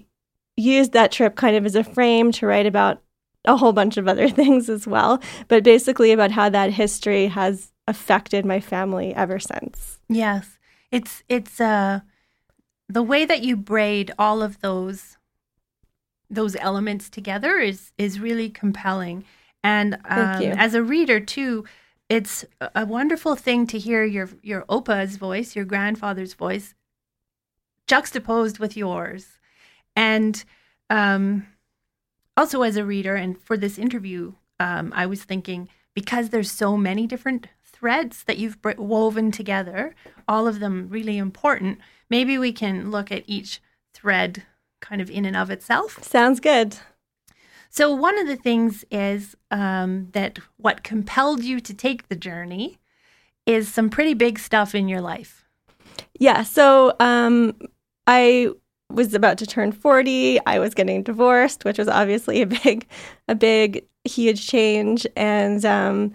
[0.56, 3.02] used that trip kind of as a frame to write about
[3.46, 7.72] a whole bunch of other things as well, but basically about how that history has
[7.86, 10.00] affected my family ever since.
[10.08, 10.58] Yes,
[10.90, 12.00] it's it's uh
[12.88, 15.16] the way that you braid all of those
[16.30, 19.24] those elements together is is really compelling,
[19.62, 21.64] and um, as a reader too,
[22.08, 26.74] it's a- a wonderful thing to hear your your opa's voice, your grandfather's voice,
[27.86, 29.38] juxtaposed with yours,
[29.94, 30.44] and
[30.90, 31.46] um,
[32.36, 36.76] also as a reader and for this interview, um, I was thinking because there's so
[36.76, 39.94] many different threads that you've woven together,
[40.28, 41.78] all of them really important.
[42.08, 43.60] Maybe we can look at each
[43.94, 44.44] thread
[44.80, 46.02] kind of in and of itself.
[46.02, 46.76] Sounds good.
[47.68, 52.78] So, one of the things is um, that what compelled you to take the journey
[53.44, 55.44] is some pretty big stuff in your life.
[56.18, 56.42] Yeah.
[56.42, 57.54] So, um,
[58.06, 58.52] I
[58.90, 60.38] was about to turn 40.
[60.46, 62.86] I was getting divorced, which was obviously a big,
[63.28, 65.06] a big, huge change.
[65.16, 66.12] And, um,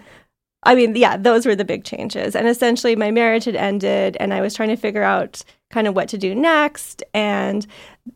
[0.64, 2.36] I mean, yeah, those were the big changes.
[2.36, 5.96] And essentially, my marriage had ended, and I was trying to figure out kind of
[5.96, 7.02] what to do next.
[7.14, 7.66] And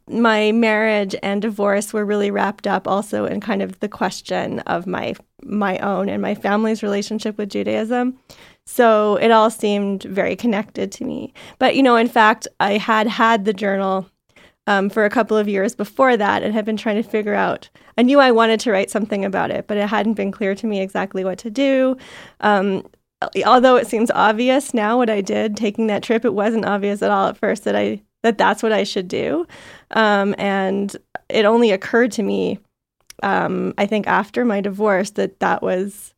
[0.08, 4.86] my marriage and divorce were really wrapped up also in kind of the question of
[4.86, 8.18] my my own and my family's relationship with Judaism.
[8.66, 11.34] So it all seemed very connected to me.
[11.60, 14.10] But you know, in fact, I had had the journal
[14.68, 17.70] um, for a couple of years before that and had been trying to figure out.
[17.98, 20.68] I knew I wanted to write something about it, but it hadn't been clear to
[20.68, 21.98] me exactly what to do.
[22.42, 22.86] Um,
[23.46, 27.12] although it seems obvious now what I did taking that trip, it wasn't obvious at
[27.12, 29.46] all at first that I that that's what I should do.
[29.92, 30.96] Um, and
[31.30, 32.58] it only occurred to me,
[33.22, 36.16] um, I think, after my divorce that that was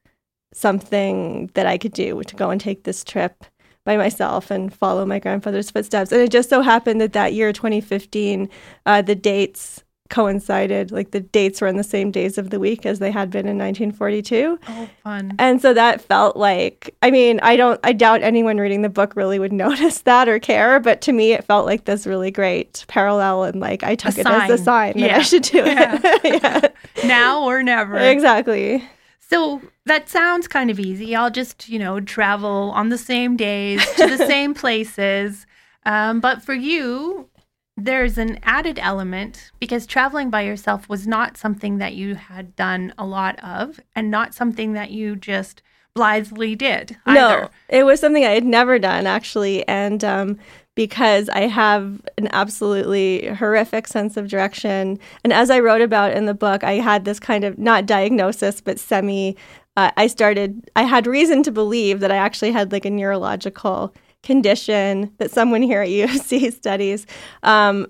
[0.54, 3.44] something that I could do to go and take this trip
[3.88, 6.12] by myself and follow my grandfather's footsteps.
[6.12, 8.50] And it just so happened that that year, 2015,
[8.86, 12.86] uh, the dates coincided like the dates were on the same days of the week
[12.86, 17.42] as they had been in 1942 oh fun and so that felt like i mean
[17.44, 21.02] i don't i doubt anyone reading the book really would notice that or care but
[21.02, 24.24] to me it felt like this really great parallel and like i took A it
[24.24, 24.50] sign.
[24.50, 25.18] as a sign that Yeah.
[25.18, 26.70] i should do it yeah.
[27.06, 28.82] now or never exactly
[29.30, 31.16] So that sounds kind of easy.
[31.16, 35.46] I'll just, you know, travel on the same days to the same places.
[35.86, 37.30] Um, but for you,
[37.76, 42.94] there's an added element because traveling by yourself was not something that you had done
[42.98, 45.62] a lot of and not something that you just
[45.94, 47.42] blithely did either.
[47.42, 50.40] No, it was something I had never done actually, and um,
[50.78, 56.28] because I have an absolutely horrific sense of direction, and as I wrote about in
[56.28, 59.36] the book, I had this kind of not diagnosis but semi.
[59.76, 60.70] Uh, I started.
[60.76, 65.64] I had reason to believe that I actually had like a neurological condition that someone
[65.64, 67.08] here at U of C studies.
[67.42, 67.88] Um,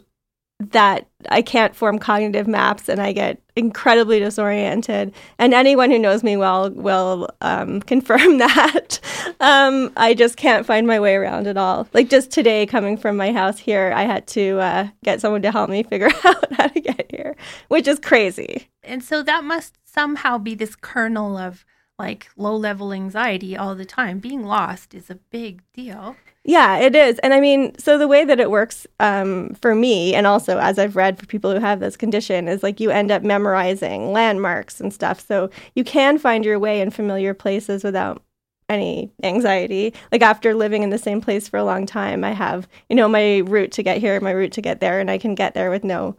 [0.59, 5.13] that I can't form cognitive maps and I get incredibly disoriented.
[5.37, 8.99] And anyone who knows me well will um, confirm that.
[9.39, 11.87] um, I just can't find my way around at all.
[11.93, 15.51] Like just today, coming from my house here, I had to uh, get someone to
[15.51, 17.35] help me figure out how to get here,
[17.67, 18.69] which is crazy.
[18.83, 21.65] And so that must somehow be this kernel of
[21.99, 24.19] like low level anxiety all the time.
[24.19, 26.15] Being lost is a big deal.
[26.49, 27.19] Yeah, it is.
[27.19, 30.79] And I mean, so the way that it works um, for me, and also as
[30.79, 34.79] I've read for people who have this condition, is like you end up memorizing landmarks
[34.79, 35.19] and stuff.
[35.19, 38.23] So you can find your way in familiar places without
[38.69, 39.93] any anxiety.
[40.09, 43.09] Like after living in the same place for a long time, I have, you know,
[43.09, 45.69] my route to get here, my route to get there, and I can get there
[45.69, 46.15] with no,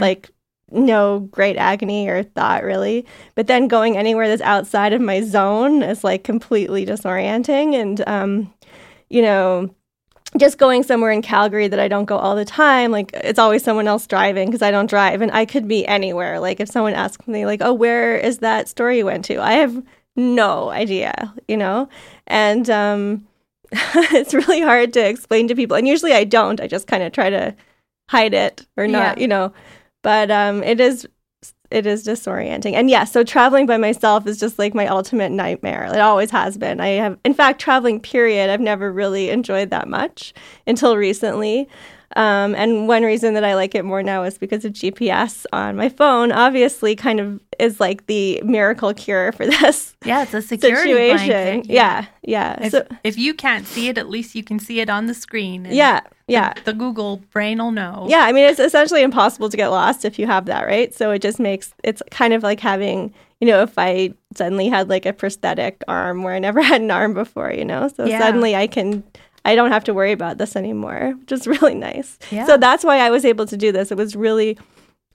[0.00, 0.30] like,
[0.72, 3.06] no great agony or thought really.
[3.34, 7.74] But then going anywhere that's outside of my zone is like completely disorienting.
[7.74, 8.52] And, um,
[9.08, 9.70] you know,
[10.36, 13.62] just going somewhere in Calgary that I don't go all the time, like it's always
[13.62, 16.40] someone else driving because I don't drive and I could be anywhere.
[16.40, 19.52] Like if someone asks me like, "Oh, where is that store you went to?" I
[19.54, 19.82] have
[20.16, 21.88] no idea, you know?
[22.26, 23.26] And um
[23.72, 25.76] it's really hard to explain to people.
[25.76, 26.60] And usually I don't.
[26.60, 27.54] I just kind of try to
[28.10, 29.22] hide it or not, Yeah.
[29.22, 29.52] you know.
[30.02, 31.06] But um it is
[31.70, 32.74] it is disorienting.
[32.74, 35.84] And yeah, so traveling by myself is just like my ultimate nightmare.
[35.84, 36.80] It always has been.
[36.80, 40.32] I have in fact traveling period I've never really enjoyed that much
[40.66, 41.68] until recently.
[42.16, 45.76] Um, and one reason that I like it more now is because of GPS on
[45.76, 46.32] my phone.
[46.32, 51.28] Obviously, kind of is like the miracle cure for this Yeah, it's a security situation.
[51.28, 51.66] blanket.
[51.70, 52.62] Yeah, yeah.
[52.64, 55.14] If, so, if you can't see it, at least you can see it on the
[55.14, 55.66] screen.
[55.70, 56.54] yeah, yeah.
[56.64, 58.06] The Google brain will know.
[58.08, 60.92] Yeah, I mean, it's essentially impossible to get lost if you have that, right?
[60.94, 64.88] So it just makes it's kind of like having, you know, if I suddenly had
[64.88, 67.88] like a prosthetic arm where I never had an arm before, you know?
[67.88, 68.18] So Yeah.
[68.18, 69.04] suddenly I can,
[69.46, 72.18] I don't have to worry about this anymore, which is really nice.
[72.30, 72.46] Yeah.
[72.46, 73.90] So that's why I was able to do this.
[73.90, 74.58] It was really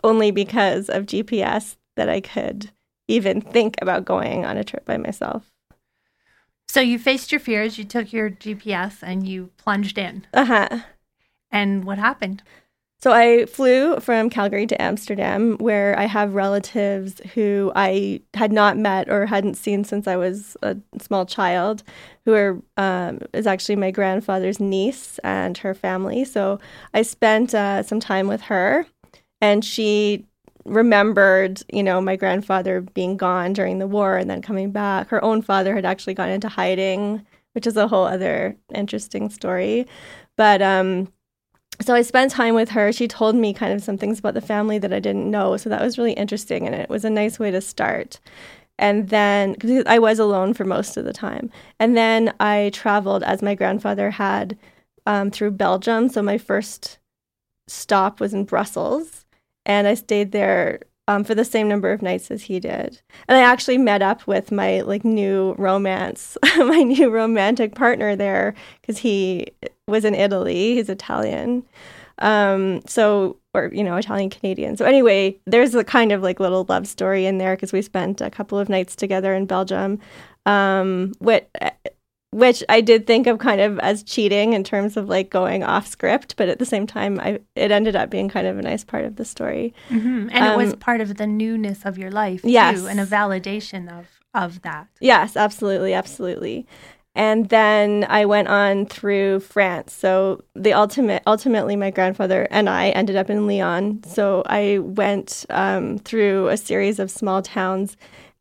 [0.03, 2.71] only because of GPS that I could
[3.07, 5.51] even think about going on a trip by myself.
[6.69, 10.25] So you faced your fears, you took your GPS and you plunged in.
[10.33, 10.79] Uh huh.
[11.51, 12.43] And what happened?
[13.01, 18.77] So I flew from Calgary to Amsterdam, where I have relatives who I had not
[18.77, 21.81] met or hadn't seen since I was a small child,
[22.25, 26.23] who are um, is actually my grandfather's niece and her family.
[26.25, 26.59] So
[26.93, 28.85] I spent uh, some time with her,
[29.41, 30.27] and she
[30.65, 35.09] remembered, you know, my grandfather being gone during the war and then coming back.
[35.09, 39.87] Her own father had actually gone into hiding, which is a whole other interesting story.
[40.37, 41.11] But um,
[41.81, 42.91] so I spent time with her.
[42.91, 45.57] She told me kind of some things about the family that I didn't know.
[45.57, 46.65] So that was really interesting.
[46.65, 48.19] And it was a nice way to start.
[48.77, 49.55] And then,
[49.85, 51.51] I was alone for most of the time.
[51.79, 54.57] And then I traveled as my grandfather had
[55.05, 56.09] um, through Belgium.
[56.09, 56.97] So my first
[57.67, 59.25] stop was in Brussels.
[59.65, 63.01] And I stayed there um, for the same number of nights as he did.
[63.27, 68.55] And I actually met up with my like new romance, my new romantic partner there
[68.81, 69.47] because he
[69.91, 70.75] was in Italy.
[70.75, 71.63] He's Italian.
[72.19, 74.77] Um, so, or, you know, Italian Canadian.
[74.77, 78.21] So, anyway, there's a kind of like little love story in there because we spent
[78.21, 79.99] a couple of nights together in Belgium.
[80.45, 81.49] Um, what
[82.31, 85.85] which I did think of kind of as cheating in terms of like going off
[85.85, 88.83] script, but at the same time, I it ended up being kind of a nice
[88.83, 89.73] part of the story.
[89.89, 90.29] Mm-hmm.
[90.31, 92.79] And um, it was um, part of the newness of your life, yes.
[92.79, 94.87] too, and a validation of of that.
[95.01, 96.65] Yes, absolutely, absolutely.
[97.13, 99.93] And then I went on through France.
[99.93, 104.01] So the ultimate, ultimately, my grandfather and I ended up in Lyon.
[104.03, 107.97] So I went um, through a series of small towns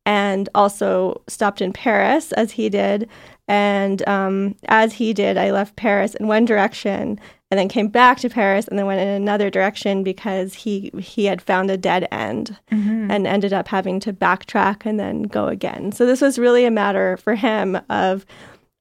[0.06, 3.08] and also stopped in Paris as he did.
[3.48, 7.18] And um, as he did, I left Paris in one direction
[7.50, 11.24] and then came back to Paris and then went in another direction because he he
[11.24, 13.10] had found a dead end mm-hmm.
[13.10, 15.90] and ended up having to backtrack and then go again.
[15.90, 18.24] So this was really a matter for him of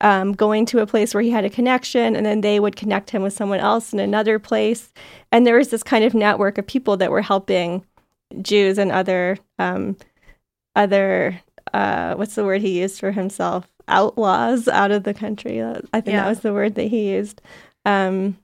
[0.02, 3.10] um, going to a place where he had a connection, and then they would connect
[3.10, 4.94] him with someone else in another place.
[5.32, 7.86] And there was this kind of network of people that were helping
[8.42, 9.98] Jews and other um,
[10.76, 11.42] other
[11.74, 15.62] uh, what's the word he used for himself outlaws out of the country.
[15.62, 16.24] I think yeah.
[16.24, 17.42] that was the word that he used.
[17.86, 18.38] Um,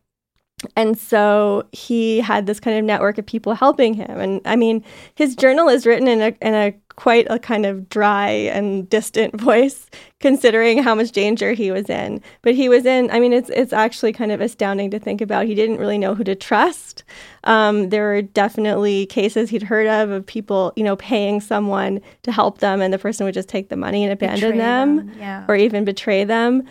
[0.75, 4.19] and so he had this kind of network of people helping him.
[4.19, 4.83] And I mean,
[5.13, 9.39] his journal is written in a in a quite a kind of dry and distant
[9.41, 9.89] voice,
[10.19, 12.21] considering how much danger he was in.
[12.41, 13.09] But he was in.
[13.11, 15.45] I mean, it's it's actually kind of astounding to think about.
[15.45, 17.03] He didn't really know who to trust.
[17.43, 22.31] Um, there were definitely cases he'd heard of of people, you know, paying someone to
[22.31, 25.45] help them, and the person would just take the money and abandon them, them yeah.
[25.47, 26.63] or even betray them.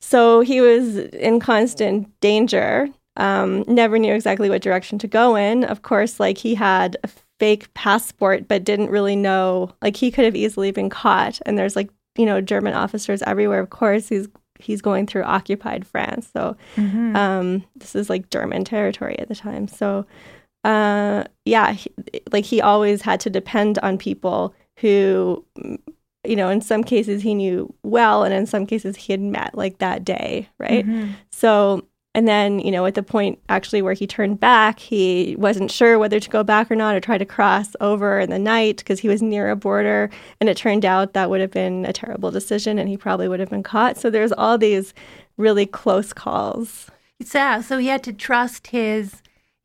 [0.00, 5.64] So he was in constant danger um, never knew exactly what direction to go in.
[5.64, 7.08] Of course, like he had a
[7.38, 9.70] fake passport, but didn't really know.
[9.82, 11.40] Like he could have easily been caught.
[11.46, 13.60] And there's like you know German officers everywhere.
[13.60, 14.28] Of course, he's
[14.58, 17.14] he's going through occupied France, so mm-hmm.
[17.14, 19.68] um, this is like German territory at the time.
[19.68, 20.06] So
[20.64, 21.90] uh, yeah, he,
[22.32, 25.44] like he always had to depend on people who
[26.26, 29.54] you know, in some cases he knew well, and in some cases he had met
[29.54, 30.86] like that day, right?
[30.86, 31.12] Mm-hmm.
[31.30, 31.86] So
[32.16, 35.98] and then, you know, at the point actually where he turned back, he wasn't sure
[35.98, 39.00] whether to go back or not or try to cross over in the night because
[39.00, 40.08] he was near a border.
[40.40, 43.38] And it turned out that would have been a terrible decision and he probably would
[43.38, 43.98] have been caught.
[43.98, 44.94] So there's all these
[45.36, 46.90] really close calls.
[47.34, 47.60] Yeah.
[47.60, 49.20] So he had to trust his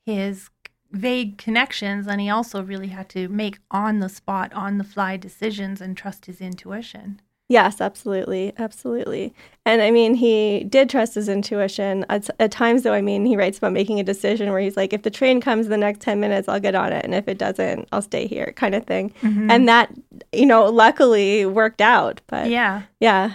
[0.05, 0.49] his
[0.91, 5.15] vague connections and he also really had to make on the spot, on the fly
[5.15, 7.21] decisions and trust his intuition.
[7.51, 8.53] Yes, absolutely.
[8.57, 9.33] Absolutely.
[9.65, 12.05] And I mean, he did trust his intuition.
[12.07, 14.93] At, at, times, though, I mean, he writes about making a decision where he's like,
[14.93, 17.03] if the train comes in the next 10 minutes, I'll get on it.
[17.03, 19.13] And if it doesn't, I'll stay here, kind of thing.
[19.21, 19.51] Mm-hmm.
[19.51, 19.93] And that,
[20.31, 22.21] you know, luckily worked out.
[22.27, 22.83] But yeah.
[23.01, 23.33] Yeah.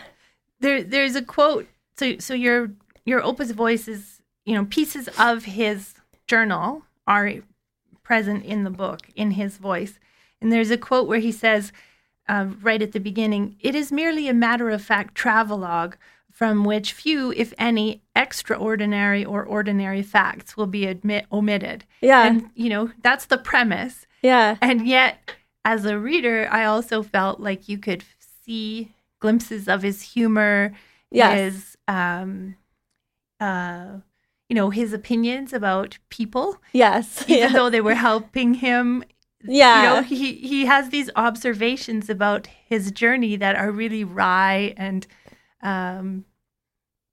[0.61, 1.69] There, there's a quote.
[1.99, 2.71] So, so your,
[3.05, 5.93] your Opa's voice is, you know, pieces of his
[6.27, 7.35] journal are
[8.03, 9.99] present in the book in his voice.
[10.41, 11.71] And there's a quote where he says,
[12.29, 15.95] uh, right at the beginning, it is merely a matter of fact travelogue
[16.37, 21.85] from which few, if any, extraordinary or ordinary facts will be admit omitted.
[22.03, 22.27] Yeah.
[22.27, 24.07] And, you know, that's the premise.
[24.21, 24.57] Yeah.
[24.61, 25.33] And yet,
[25.65, 28.05] as a reader, I also felt like you could
[28.45, 30.75] see glimpses of his humor,
[31.11, 31.39] yes.
[31.39, 32.57] his, um,
[33.41, 34.01] uh,
[34.51, 36.59] you know, his opinions about people.
[36.75, 37.25] Yes.
[37.31, 39.05] Even though they were helping him
[39.45, 39.83] yeah.
[39.83, 45.07] You know, he, he has these observations about his journey that are really wry and
[45.63, 46.25] um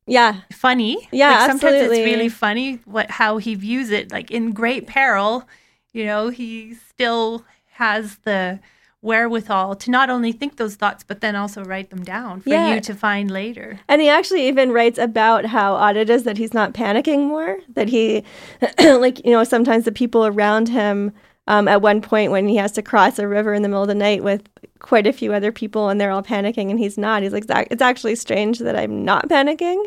[0.05, 1.99] yeah funny yeah like sometimes absolutely.
[1.99, 5.47] it's really funny what how he views it like in great peril
[5.93, 8.59] you know he still has the
[9.01, 12.73] wherewithal to not only think those thoughts but then also write them down for yeah.
[12.73, 16.37] you to find later and he actually even writes about how odd it is that
[16.37, 18.23] he's not panicking more that he
[18.79, 21.13] like you know sometimes the people around him
[21.47, 23.87] um, at one point when he has to cross a river in the middle of
[23.87, 24.43] the night with
[24.79, 27.23] quite a few other people and they're all panicking and he's not.
[27.23, 29.83] He's like, it's actually strange that I'm not panicking,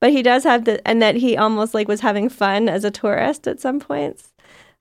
[0.00, 2.90] but he does have the, and that he almost like was having fun as a
[2.90, 4.32] tourist at some points.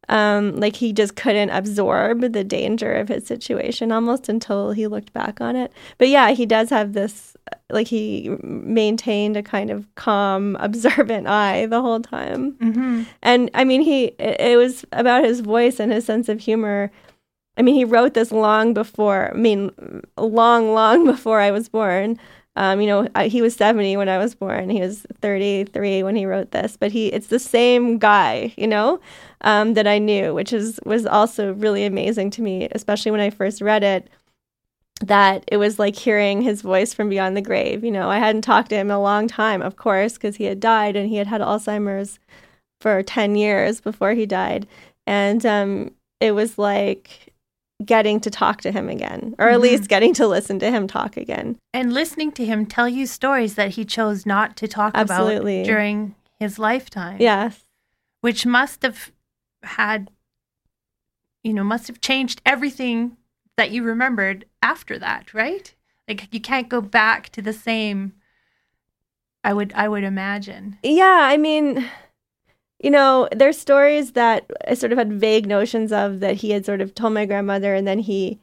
[0.09, 5.13] Um, like he just couldn't absorb the danger of his situation almost until he looked
[5.13, 5.71] back on it.
[5.97, 7.35] But yeah, he does have this,
[7.69, 12.53] like he maintained a kind of calm, observant eye the whole time.
[12.53, 13.03] Mm-hmm.
[13.21, 16.91] And I mean, he it, it was about his voice and his sense of humor.
[17.57, 19.31] I mean, he wrote this long before.
[19.33, 19.71] I mean,
[20.17, 22.19] long, long before I was born.
[22.55, 24.69] Um, you know, I, he was 70 when I was born.
[24.69, 28.99] He was 33 when he wrote this, but he it's the same guy, you know,
[29.41, 33.29] um, that I knew, which is was also really amazing to me, especially when I
[33.29, 34.09] first read it.
[35.01, 37.83] That it was like hearing his voice from beyond the grave.
[37.83, 40.45] You know, I hadn't talked to him in a long time, of course, because he
[40.45, 42.17] had died and he had had Alzheimer's
[42.79, 44.67] for 10 years before he died.
[45.05, 45.91] And um,
[46.21, 47.24] it was like
[47.83, 49.63] getting to talk to him again, or at Mhm.
[49.63, 51.57] least getting to listen to him talk again.
[51.73, 55.61] And listening to him tell you stories that he chose not to talk Absolutely.
[55.61, 57.17] about during his lifetime.
[57.19, 57.65] Yes.
[58.21, 59.11] Which must have
[59.63, 60.09] had,
[61.43, 63.17] you know, must have changed everything
[63.57, 65.73] that you remembered after that, right?
[66.07, 68.13] Like you can't go back to the same.
[69.43, 70.77] I would, I would imagine.
[70.81, 71.85] Yeah, I mean,
[72.85, 76.65] you know, there's stories that I sort of had vague notions of that he had
[76.67, 78.37] sort of told my grandmother, and then he,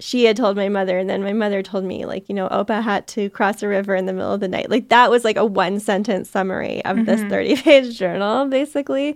[0.00, 2.82] she had told my mother, and then my mother told me, like, you know, Opa
[2.82, 4.68] had to cross a river in the middle of the night.
[4.68, 7.30] Like, that was like a one sentence summary of this Mhm.
[7.30, 9.14] 30 page journal, basically.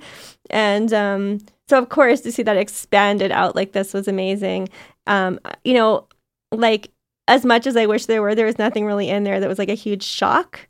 [0.49, 4.69] And um, so, of course, to see that expanded out like this was amazing.
[5.09, 6.07] Um, you know,
[6.53, 6.93] like,
[7.27, 9.59] as much as I wish there were, there was nothing really in there that was
[9.59, 10.68] like a huge shock.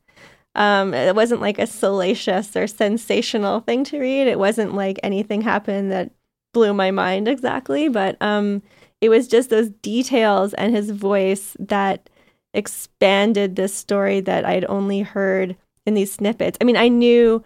[0.59, 4.27] Um, it wasn't like a salacious or sensational thing to read.
[4.27, 6.11] It wasn't like anything happened that
[6.53, 8.63] blew my mind exactly, but um,
[9.01, 12.11] it was just those details and his voice that
[12.53, 15.57] expanded this story that I'd only heard
[15.87, 16.59] in these snippets.
[16.61, 17.45] I mean, I knew,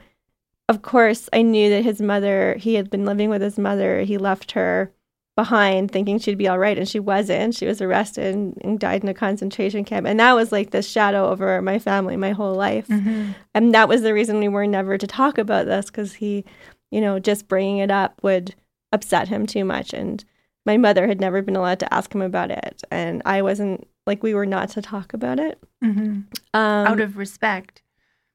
[0.71, 4.17] of course, I knew that his mother, he had been living with his mother, he
[4.17, 4.91] left her
[5.35, 7.55] behind thinking she'd be all right and she wasn't.
[7.55, 10.07] She was arrested and, and died in a concentration camp.
[10.07, 12.87] And that was like this shadow over my family my whole life.
[12.89, 13.33] Mm-hmm.
[13.55, 16.45] and that was the reason we were never to talk about this because he
[16.91, 18.55] you know just bringing it up would
[18.93, 19.95] upset him too much.
[19.95, 20.23] And
[20.67, 22.83] my mother had never been allowed to ask him about it.
[22.91, 25.59] And i wasn't like we were not to talk about it.
[25.83, 26.21] Mm-hmm.
[26.53, 27.81] um, Out of respect.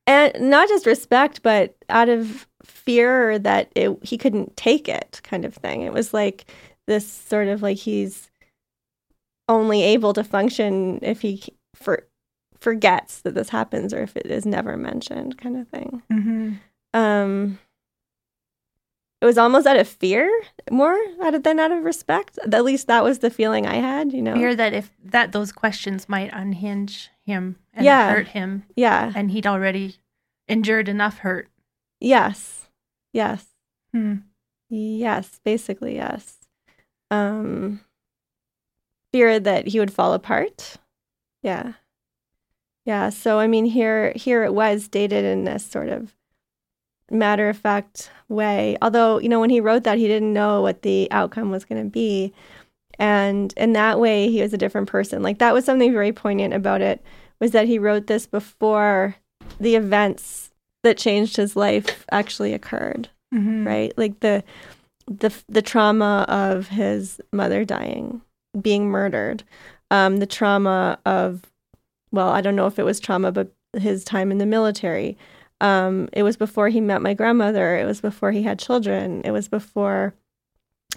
[0.08, 5.46] and not just respect but out of fear that it, he couldn't take it kind
[5.46, 5.84] of thing.
[5.84, 6.46] It was like
[6.88, 8.30] this sort of like he's
[9.50, 11.44] only able to function if he
[11.76, 12.08] for,
[12.60, 16.54] forgets that this happens or if it is never mentioned kind of thing Mm-hmm.
[17.00, 17.60] um
[19.22, 20.30] it was almost out of fear
[20.70, 24.12] more out of than out of respect at least that was the feeling i had
[24.14, 28.10] you know Fear that if that those questions might unhinge him and Yeah.
[28.12, 29.96] hurt him, yeah and he'd already
[30.48, 31.50] endured enough hurt.
[32.00, 32.68] yes
[33.14, 33.46] yes
[33.94, 34.16] Hmm.
[34.70, 36.37] Yes, basically yes.
[37.12, 37.82] Um
[39.12, 40.76] fear that he would fall apart.
[41.42, 41.74] Yeah.
[42.86, 46.14] Yeah, so I mean here here it was dated in this sort of
[47.12, 48.78] matter of fact way.
[48.82, 51.84] Although, you know, when he wrote that he didn't know what the outcome was going
[51.84, 52.34] to be.
[53.00, 55.22] And in that way he was a different person.
[55.22, 57.02] Like that was something very poignant about it
[57.40, 59.16] was that he wrote this before
[59.60, 60.52] the events
[60.84, 63.66] that changed his life actually occurred Mhm.
[63.66, 64.44] right like the
[65.08, 68.22] the the trauma of his mother dying
[68.62, 69.44] being murdered
[69.92, 71.42] um the trauma of
[72.12, 75.18] well i don't know if it was trauma but his time in the military.
[75.62, 77.76] Um it was before he met my grandmother.
[77.78, 79.22] It was before he had children.
[79.26, 80.14] It was before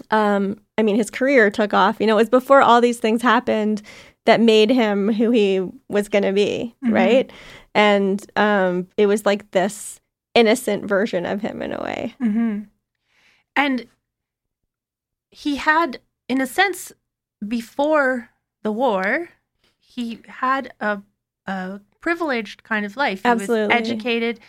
[0.09, 1.99] um i mean his career took off.
[1.99, 3.81] You know it was before all these things happened
[4.25, 6.91] that made him who he was going to be Mhm.
[6.93, 7.31] right?
[7.75, 9.99] And um it was like this
[10.33, 12.15] innocent version of him in a way.
[12.21, 12.61] Mm-hmm.
[13.55, 13.85] And
[15.31, 16.91] he had, in a sense,
[17.47, 18.29] before
[18.63, 19.29] the war,
[19.79, 21.01] he had a,
[21.47, 23.23] a privileged kind of life.
[23.23, 23.67] He Absolutely.
[23.67, 24.39] was educated.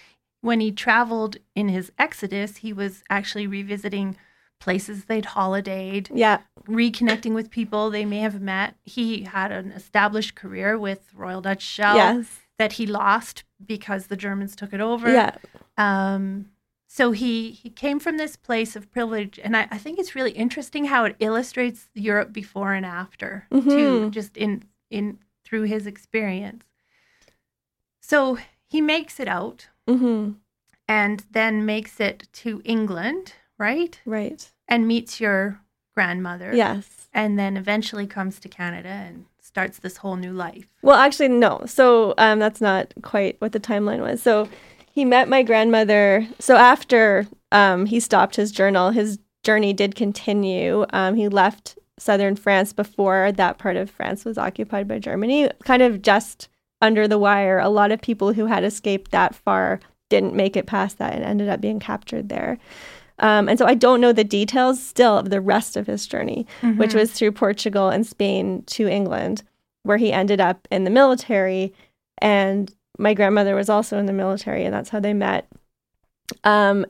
[0.41, 4.17] When he traveled in his exodus, he was actually revisiting
[4.61, 8.77] places they'd holidayed, yeah reconnecting with people they may have met.
[8.85, 14.17] He had an established career with Royal Dutch Shell yes that he lost because the
[14.17, 15.13] Germans took it over.
[15.13, 15.35] yeah
[15.77, 16.52] Um,
[16.95, 20.33] so he he came from this place of privilege, and I, I think it's really
[20.33, 23.57] interesting how it illustrates Europe before and after too,
[24.01, 24.11] Mhm.
[24.11, 26.65] just in in through his experience.
[28.03, 28.37] So
[28.69, 30.33] he makes it out, hmm
[30.89, 33.99] and then makes it to England, right?
[34.05, 35.61] right And meets your
[35.95, 36.55] grandmother.
[36.55, 40.67] yes and then eventually comes to Canada and starts this whole new life.
[40.83, 44.49] well actually no so um that's not quite what the timeline was so
[44.93, 50.87] he met my grandmother so after um he stopped his journal his journey did continue.
[50.91, 55.83] Um, he left southern France before that part of France was occupied by Germany, kind
[55.83, 56.49] of just
[56.81, 57.59] under the wire.
[57.59, 61.25] A lot of people who had escaped that far didn't make it past that and
[61.25, 62.59] ended up being captured there.
[63.19, 66.47] Um, and so I don't know the details still of the rest of his journey,
[66.61, 66.79] mm-hmm.
[66.79, 69.43] which was through Portugal and Spain to England,
[69.85, 71.73] where he ended up in the military.
[72.19, 75.49] And my grandmother was also in the military, and that's how they met.
[76.45, 76.87] Um,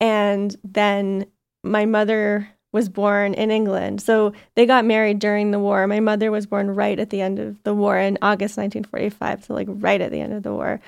[0.00, 1.26] and then
[1.62, 4.00] my mother was born in England.
[4.00, 5.86] So they got married during the war.
[5.86, 9.54] My mother was born right at the end of the war in August 1945, so
[9.54, 10.80] like right at the end of the war.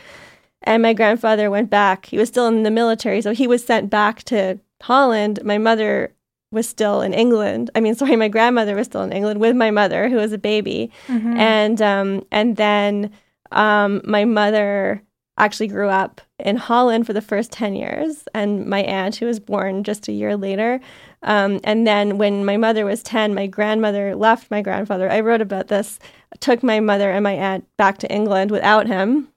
[0.62, 2.06] And my grandfather went back.
[2.06, 5.42] He was still in the military, so he was sent back to Holland.
[5.44, 6.14] My mother
[6.52, 7.70] was still in England.
[7.74, 10.38] I mean, sorry, my grandmother was still in England with my mother, who was a
[10.38, 10.90] baby.
[11.08, 11.36] Mm-hmm.
[11.36, 13.10] And um, and then
[13.56, 15.02] um, my mother
[15.38, 18.24] actually grew up in Holland for the first 10 years.
[18.34, 20.80] And my aunt, who was born just a year later.
[21.22, 25.10] Um, and then when my mother was 10, my grandmother left my grandfather.
[25.10, 25.98] I wrote about this,
[26.40, 29.28] took my mother and my aunt back to England without him.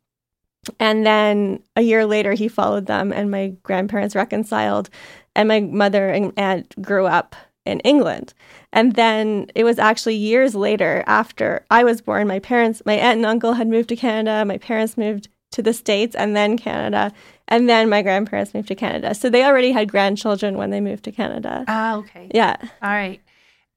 [0.79, 4.89] And then a year later, he followed them, and my grandparents reconciled.
[5.35, 7.35] And my mother and aunt grew up
[7.65, 8.33] in England.
[8.71, 13.17] And then it was actually years later, after I was born, my parents, my aunt
[13.17, 14.45] and uncle had moved to Canada.
[14.45, 17.11] My parents moved to the States and then Canada.
[17.47, 19.13] And then my grandparents moved to Canada.
[19.13, 21.63] So they already had grandchildren when they moved to Canada.
[21.67, 22.29] Ah, okay.
[22.33, 22.57] Yeah.
[22.61, 23.21] All right.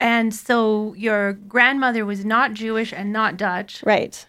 [0.00, 3.82] And so your grandmother was not Jewish and not Dutch.
[3.84, 4.24] Right.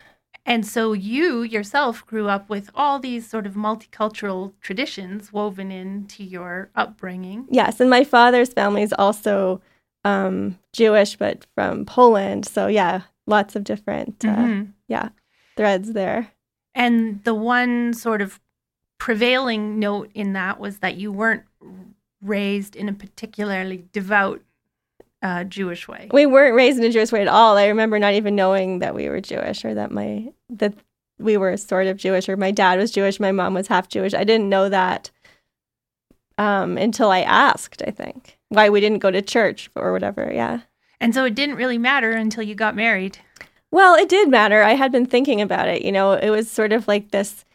[0.50, 6.24] And so you yourself grew up with all these sort of multicultural traditions woven into
[6.24, 7.46] your upbringing.
[7.52, 9.62] Yes, and my father's family is also
[10.04, 12.48] um, Jewish, but from Poland.
[12.48, 14.72] So yeah, lots of different uh, mm-hmm.
[14.88, 15.10] yeah
[15.56, 16.32] threads there.
[16.74, 18.40] And the one sort of
[18.98, 21.44] prevailing note in that was that you weren't
[22.24, 24.42] raised in a particularly devout
[25.22, 26.08] uh, Jewish way.
[26.12, 27.58] We weren't raised in a Jewish way at all.
[27.58, 30.74] I remember not even knowing that we were Jewish or that my that
[31.18, 34.14] we were sort of Jewish or my dad was Jewish, my mom was half Jewish.
[34.14, 35.12] I didn't know that
[36.38, 37.84] um, until I asked.
[37.86, 40.32] I think why we didn't go to church or whatever.
[40.34, 40.62] Yeah.
[41.02, 43.20] And so it didn't really matter until you got married.
[43.72, 44.64] Well, it did matter.
[44.64, 45.84] I had been thinking about it.
[45.84, 47.46] You know, it was sort of like this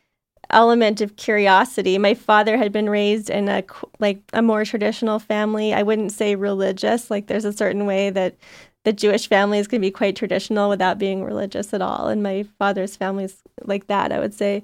[0.55, 1.99] element of curiosity.
[1.99, 3.65] My father had been raised in a
[3.99, 5.75] like a more traditional family.
[5.75, 7.11] I wouldn't say religious.
[7.11, 8.37] Like there's a certain way that
[8.85, 12.09] the Jewish families can be quite traditional without being religious at all.
[12.09, 14.63] And my father's family's like that, I would say.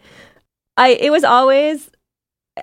[0.76, 1.90] I it was always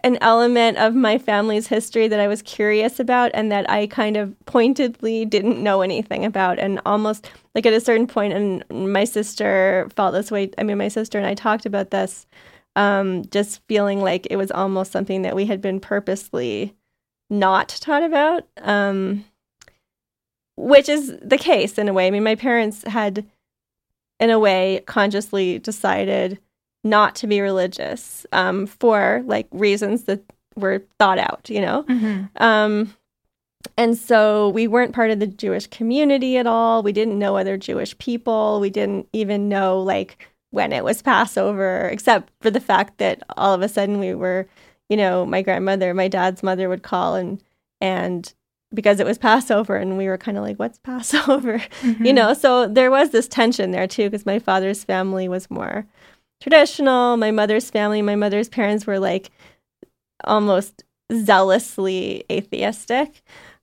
[0.03, 4.17] an element of my family's history that I was curious about and that I kind
[4.17, 6.59] of pointedly didn't know anything about.
[6.59, 10.51] And almost like at a certain point, and my sister felt this way.
[10.57, 12.27] I mean, my sister and I talked about this
[12.77, 16.75] um, just feeling like it was almost something that we had been purposely
[17.29, 19.25] not taught about, um,
[20.55, 22.05] which is the case in a way.
[22.05, 23.25] I mean, my parents had,
[24.19, 26.39] in a way, consciously decided
[26.83, 30.21] not to be religious um, for like reasons that
[30.55, 31.83] were thought out, you know?
[31.83, 32.25] Mm-hmm.
[32.41, 32.93] Um,
[33.75, 36.83] and so we weren't part of the Jewish community at all.
[36.83, 38.59] We didn't know other Jewish people.
[38.59, 43.53] We didn't even know like when it was Passover, except for the fact that all
[43.53, 44.47] of a sudden we were,
[44.89, 47.43] you know, my grandmother, my dad's mother would call and
[47.81, 48.33] and
[48.73, 51.59] because it was Passover and we were kind of like, what's Passover?
[51.81, 52.05] Mm-hmm.
[52.05, 55.85] You know, so there was this tension there too, because my father's family was more
[56.41, 57.17] traditional.
[57.17, 59.31] My mother's family, my mother's parents were like
[60.23, 60.83] almost
[61.13, 63.21] zealously atheistic.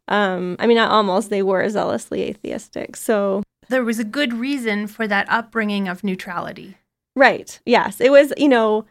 [0.09, 2.97] Um, I mean, not almost, they were zealously atheistic.
[2.97, 3.43] So
[3.75, 6.77] there was a good reason for that upbringing of neutrality.
[7.17, 7.59] Right.
[7.67, 8.01] Yes.
[8.01, 8.87] It was, you know,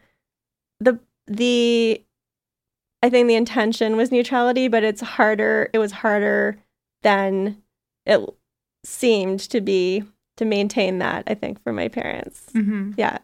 [0.78, 2.02] the the
[3.02, 6.58] I think the intention was neutrality, but it's harder it was harder
[7.02, 7.62] than
[8.04, 8.20] it
[8.84, 10.04] seemed to be
[10.36, 12.50] to maintain that, I think, for my parents.
[12.54, 12.92] Mm-hmm.
[12.98, 13.18] Yeah.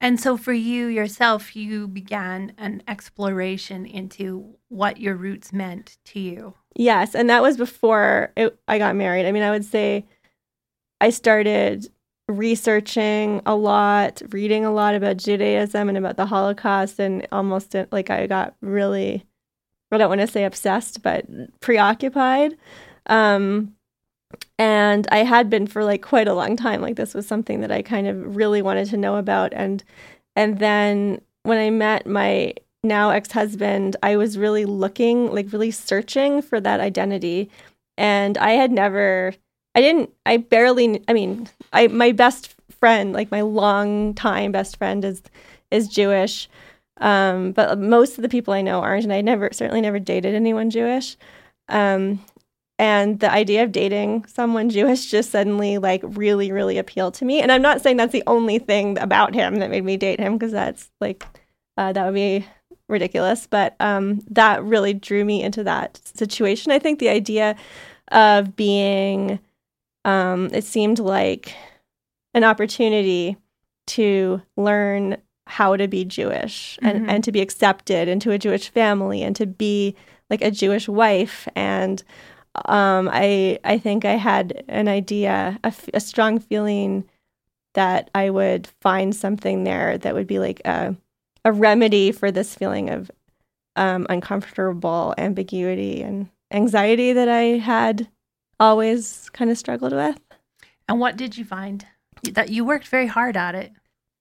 [0.00, 6.18] And so for you yourself, you began an exploration into what your roots meant to
[6.18, 6.54] you.
[6.74, 7.14] Yes.
[7.14, 9.26] And that was before it, I got married.
[9.26, 10.06] I mean, I would say
[11.00, 11.90] I started
[12.28, 18.10] researching a lot, reading a lot about Judaism and about the Holocaust, and almost like
[18.10, 19.24] I got really,
[19.90, 21.26] I don't want to say obsessed, but
[21.60, 22.56] preoccupied.
[23.06, 23.74] Um,
[24.58, 26.80] and I had been for like quite a long time.
[26.80, 29.82] Like this was something that I kind of really wanted to know about, and
[30.36, 36.42] and then when I met my now ex-husband, I was really looking, like really searching
[36.42, 37.50] for that identity,
[37.98, 39.34] and I had never
[39.74, 44.76] I didn't, I barely, I mean, I, my best friend, like my long time best
[44.76, 45.22] friend is,
[45.70, 46.48] is Jewish.
[47.00, 50.34] Um, but most of the people I know aren't, and I never, certainly never dated
[50.34, 51.16] anyone Jewish.
[51.68, 52.20] Um,
[52.80, 57.42] and the idea of dating someone Jewish just suddenly like really, really appealed to me.
[57.42, 60.38] And I'm not saying that's the only thing about him that made me date him
[60.38, 61.26] because that's like
[61.76, 62.46] uh, that would be
[62.88, 63.46] ridiculous.
[63.46, 66.72] But um, that really drew me into that situation.
[66.72, 67.54] I think the idea
[68.12, 69.38] of being,
[70.04, 71.54] um, it seemed like
[72.34, 73.36] an opportunity
[73.88, 77.10] to learn how to be Jewish and, Mhm.
[77.10, 79.96] and to be accepted into a Jewish family and to be
[80.30, 81.48] like a Jewish wife.
[81.56, 82.02] And
[82.66, 87.04] um, I I think I had an idea, a, f- a strong feeling
[87.74, 90.96] that I would find something there that would be like a
[91.44, 93.10] a remedy for this feeling of
[93.76, 98.08] um, uncomfortable ambiguity and anxiety that I had
[98.60, 100.20] always kind of struggled with.
[100.88, 101.84] And what did you find?
[102.22, 103.72] That you worked very hard at it.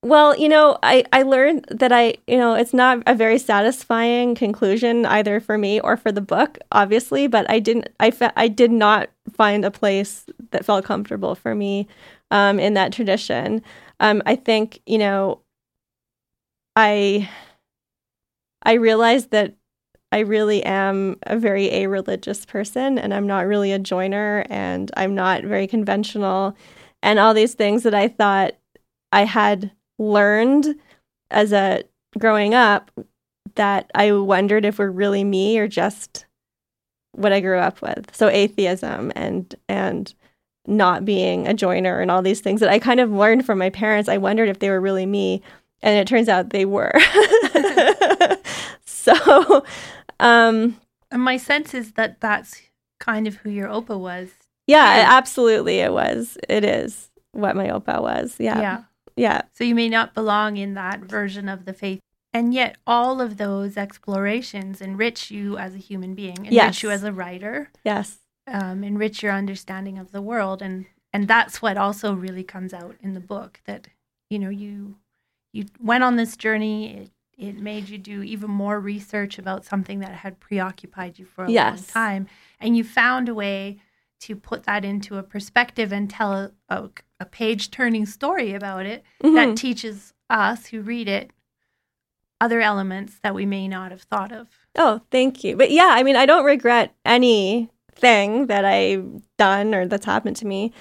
[0.01, 4.33] Well, you know, I, I learned that I, you know, it's not a very satisfying
[4.33, 8.47] conclusion either for me or for the book, obviously, but I didn't, I, fe- I
[8.47, 11.85] did not find a place that felt comfortable for me
[12.31, 13.61] um, in that tradition.
[13.99, 15.41] Um, I think, you know,
[16.77, 17.29] I,
[18.63, 19.55] I realized that
[20.11, 24.89] I really am a very a religious person and I'm not really a joiner and
[24.97, 26.55] I'm not very conventional
[27.03, 28.53] and all these things that I thought
[29.11, 30.75] I had learned
[31.29, 31.83] as a
[32.17, 32.91] growing up
[33.55, 36.25] that I wondered if were really me or just
[37.11, 38.15] what I grew up with.
[38.15, 40.13] So atheism and and
[40.67, 43.69] not being a joiner and all these things that I kind of learned from my
[43.69, 44.09] parents.
[44.09, 45.41] I wondered if they were really me,
[45.81, 46.93] and it turns out they were.
[48.85, 49.63] so,
[50.19, 50.79] um,
[51.11, 52.61] And my sense is that that's
[52.99, 54.29] kind of who your Opa was.
[54.67, 56.37] yeah, absolutely, it was.
[56.47, 58.35] It is what my opa was.
[58.39, 58.83] Yeah, yeah.
[59.15, 59.41] yeah.
[59.53, 61.99] So you may not belong in that version of the faith.
[62.33, 66.83] And yet, all of those explorations enrich you as a human being, enrich Yes.
[66.83, 68.19] you as a writer, yes.
[68.47, 72.95] um, enrich your understanding of the world, and and that's what also really comes out
[73.01, 73.61] in the book.
[73.65, 73.87] That
[74.29, 74.95] you know you
[75.53, 76.93] you went on this journey.
[76.97, 81.45] It it made you do even more research about something that had preoccupied you for
[81.45, 82.27] a long time,
[82.59, 83.77] and you found a way
[84.21, 86.89] to put that into a perspective and tell a, a,
[87.21, 89.35] a page turning story about it Mhm.
[89.35, 91.31] that teaches us who read it
[92.41, 94.47] other elements that we may not have thought of.
[94.77, 95.55] Oh, thank you.
[95.57, 100.45] But yeah, I mean, I don't regret anything that I've done or that's happened to
[100.47, 100.71] me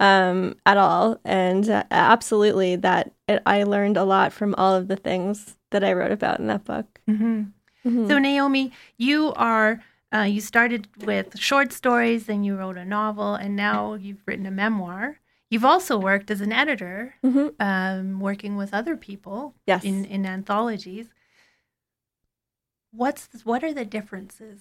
[0.00, 1.18] um, at all.
[1.24, 5.82] And uh, absolutely, that it, I learned a lot from all of the things that
[5.84, 7.00] I wrote about in that book.
[7.08, 7.42] Mm-hmm.
[7.86, 8.08] Mhm.
[8.08, 9.80] So Naomi, you are
[10.14, 14.46] uh, you started with short stories, then you wrote a novel, and now you've written
[14.46, 15.20] a memoir.
[15.50, 17.54] You've also worked as an editor, Mhm.
[17.60, 19.84] um, working with other people Yes.
[19.84, 21.08] in in anthologies.
[22.90, 24.60] What's what are the differences,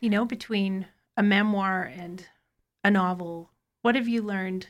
[0.00, 2.26] you know, between a memoir and
[2.82, 3.50] a novel?
[3.82, 4.68] What have you learned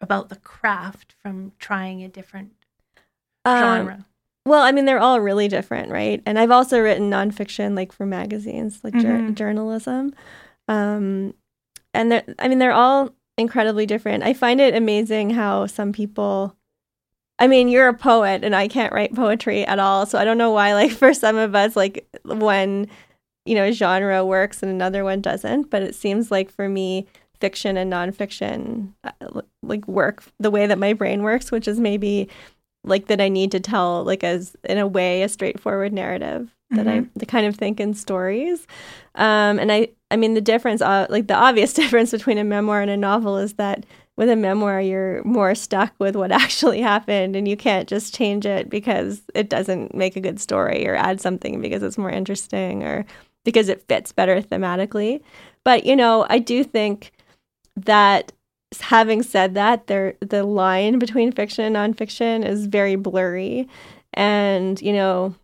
[0.00, 2.52] about the craft from trying a different
[3.44, 4.06] Um, genre?
[4.46, 6.22] Well, I mean, they're all really different, right?
[6.24, 9.34] And I've also written nonfiction, like for magazines, like Mhm.
[9.34, 10.14] journalism.
[10.68, 11.34] Um,
[11.92, 14.22] and they're, I mean, they're all incredibly different.
[14.22, 16.56] I find it amazing how some people,
[17.38, 20.06] I mean, you're a poet and I can't write poetry at all.
[20.06, 22.88] So I don't know why, like, for some of us, like, when,
[23.44, 25.70] you know, genre works and another one doesn't.
[25.70, 27.06] But it seems like for me,
[27.40, 32.28] fiction and nonfiction, uh, like, work the way that my brain works, which is maybe
[32.84, 36.86] like that I need to tell like as in a way a straightforward narrative that
[36.86, 38.66] I the kind of think in stories.
[39.16, 42.80] Um, and I I mean the difference uh, like the obvious difference between a memoir
[42.80, 43.84] and a novel is that
[44.16, 48.46] with a memoir you're more stuck with what actually happened and you can't just change
[48.46, 52.82] it because it doesn't make a good story or add something because it's more interesting
[52.84, 53.04] or
[53.44, 55.20] because it fits better thematically.
[55.64, 57.12] But you know, I do think
[57.76, 58.32] that
[58.80, 63.68] having said that, there the line between fiction and nonfiction is very blurry,
[64.14, 65.34] and you know,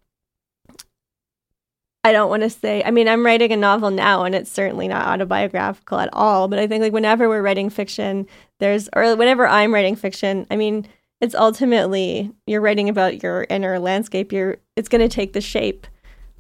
[2.04, 2.82] I don't want to say.
[2.84, 6.48] I mean, I'm writing a novel now, and it's certainly not autobiographical at all.
[6.48, 8.26] But I think like whenever we're writing fiction,
[8.60, 10.86] there's or whenever I'm writing fiction, I mean,
[11.20, 14.32] it's ultimately you're writing about your inner landscape.
[14.32, 15.86] You're it's going to take the shape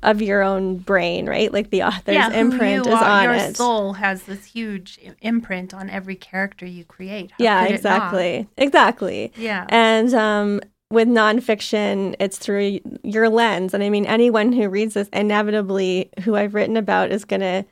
[0.02, 1.52] of your own brain, right?
[1.52, 3.56] Like the author's yeah, imprint is are, on your it.
[3.56, 7.30] soul has this huge imprint on every character you create.
[7.32, 7.76] How yeah, could it not?
[7.78, 9.32] exactly, exactly.
[9.36, 13.74] Yeah, And um, with nonfiction, it's through your lens.
[13.74, 17.64] And I mean, anyone who reads this, inevitably, who I've written about, is going to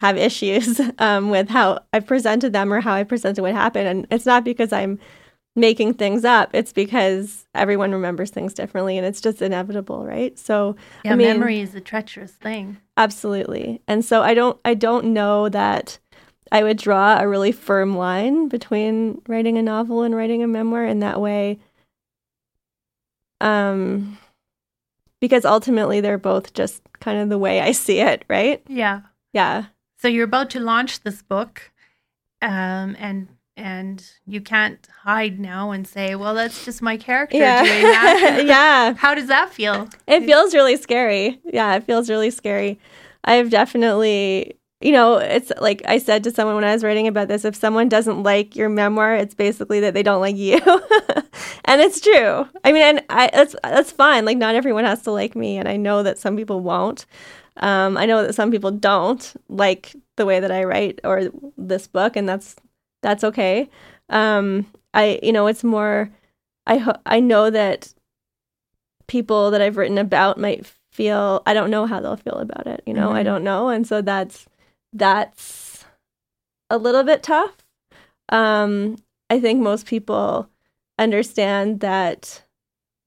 [0.00, 3.88] have issues um, with how I presented them or how I presented what happened.
[3.88, 4.98] And it's not because I'm
[5.56, 6.50] making things up.
[6.52, 10.38] It's because everyone remembers things differently and it's just inevitable, right?
[10.38, 12.78] So Yeah, I mean, memory is a treacherous thing.
[12.96, 13.80] Absolutely.
[13.86, 15.98] And so I don't I don't know that
[16.52, 20.86] I would draw a really firm line between writing a novel and writing a memoir
[20.86, 21.58] in that way.
[23.40, 24.18] Um
[25.20, 28.62] because ultimately they're both just kind of the way I see it, right?
[28.68, 29.02] Yeah.
[29.32, 29.66] Yeah.
[29.98, 31.72] So you're about to launch this book,
[32.42, 37.42] um, and and you can't hide now and say, "Well, that's just my character doing
[37.44, 38.90] that." Yeah.
[38.90, 38.94] yeah.
[38.94, 39.88] How does that feel?
[40.06, 41.40] It feels really scary.
[41.44, 42.78] Yeah, it feels really scary.
[43.24, 47.28] I've definitely, you know, it's like I said to someone when I was writing about
[47.28, 50.56] this if someone doesn't like your memoir, it's basically that they don't like you.
[51.64, 52.46] and it's true.
[52.64, 54.24] I mean, and I that's that's fine.
[54.24, 57.06] Like not everyone has to like me, and I know that some people won't.
[57.58, 61.86] Um, I know that some people don't like the way that I write or this
[61.86, 62.56] book, and that's
[63.04, 63.68] that's okay.
[64.08, 66.10] Um, I you know, it's more
[66.66, 67.92] I ho- I know that
[69.06, 72.82] people that I've written about might feel I don't know how they'll feel about it.
[72.86, 73.24] You know, I Mhm.
[73.24, 74.46] don't know, and so that's
[74.92, 75.84] that's
[76.70, 77.58] a little bit tough.
[78.30, 78.96] Um,
[79.28, 80.48] I think most people
[80.98, 82.42] understand that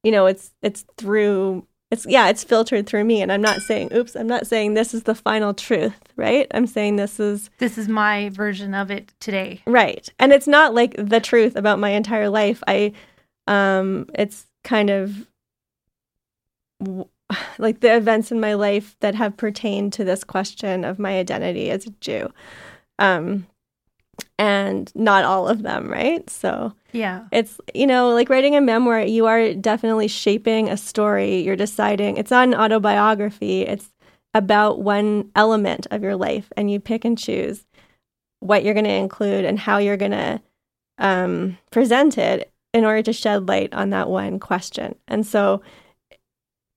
[0.03, 3.89] you know it's it's through it's yeah it's filtered through me and i'm not saying
[3.93, 7.77] oops i'm not saying this is the final truth right i'm saying this is This
[7.77, 9.61] is my version of it today.
[9.65, 10.09] Right.
[10.19, 12.61] And it's not like the truth about my entire life.
[12.67, 12.93] I
[13.47, 15.27] um it's kind of
[17.57, 21.69] like the events in my life that have pertained to this question of my identity
[21.69, 22.31] as a Jew.
[22.99, 23.47] Um
[24.39, 26.27] and not all of them, right?
[26.29, 27.25] So Yeah.
[27.31, 31.41] it's you know like writing a memoir you are definitely shaping a story.
[31.41, 33.61] You're deciding it's not an autobiography.
[33.61, 33.89] It's
[34.33, 37.65] about one element of your life and you pick and choose
[38.39, 40.41] what you're going to include and how you're going to
[40.99, 44.95] um, present it in order to shed light on that one question.
[45.07, 45.61] And so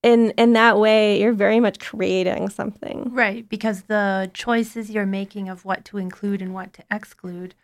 [0.02, 3.10] in in that way you're very much creating something.
[3.12, 7.54] Right, because the choices you're making of what to include and what to exclude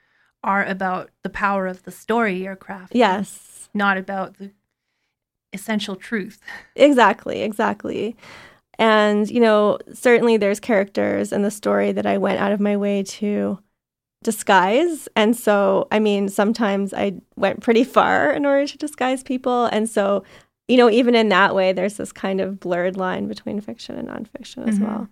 [0.47, 2.94] are about the power of the story you're crafting.
[2.94, 4.53] yes Not about the
[5.53, 6.40] essential truth.
[6.76, 8.16] Exactly, exactly.
[8.78, 12.76] And, you know, certainly there's characters in the story that I went out of my
[12.76, 13.59] way to
[14.22, 15.09] disguise.
[15.16, 19.66] And so, I mean, sometimes I went pretty far in order to disguise people.
[19.66, 20.24] And so,
[20.68, 24.09] you know, even in that way, there's this kind of blurred line between fiction and
[24.09, 24.82] nonfiction as Mhm.
[24.86, 25.09] well.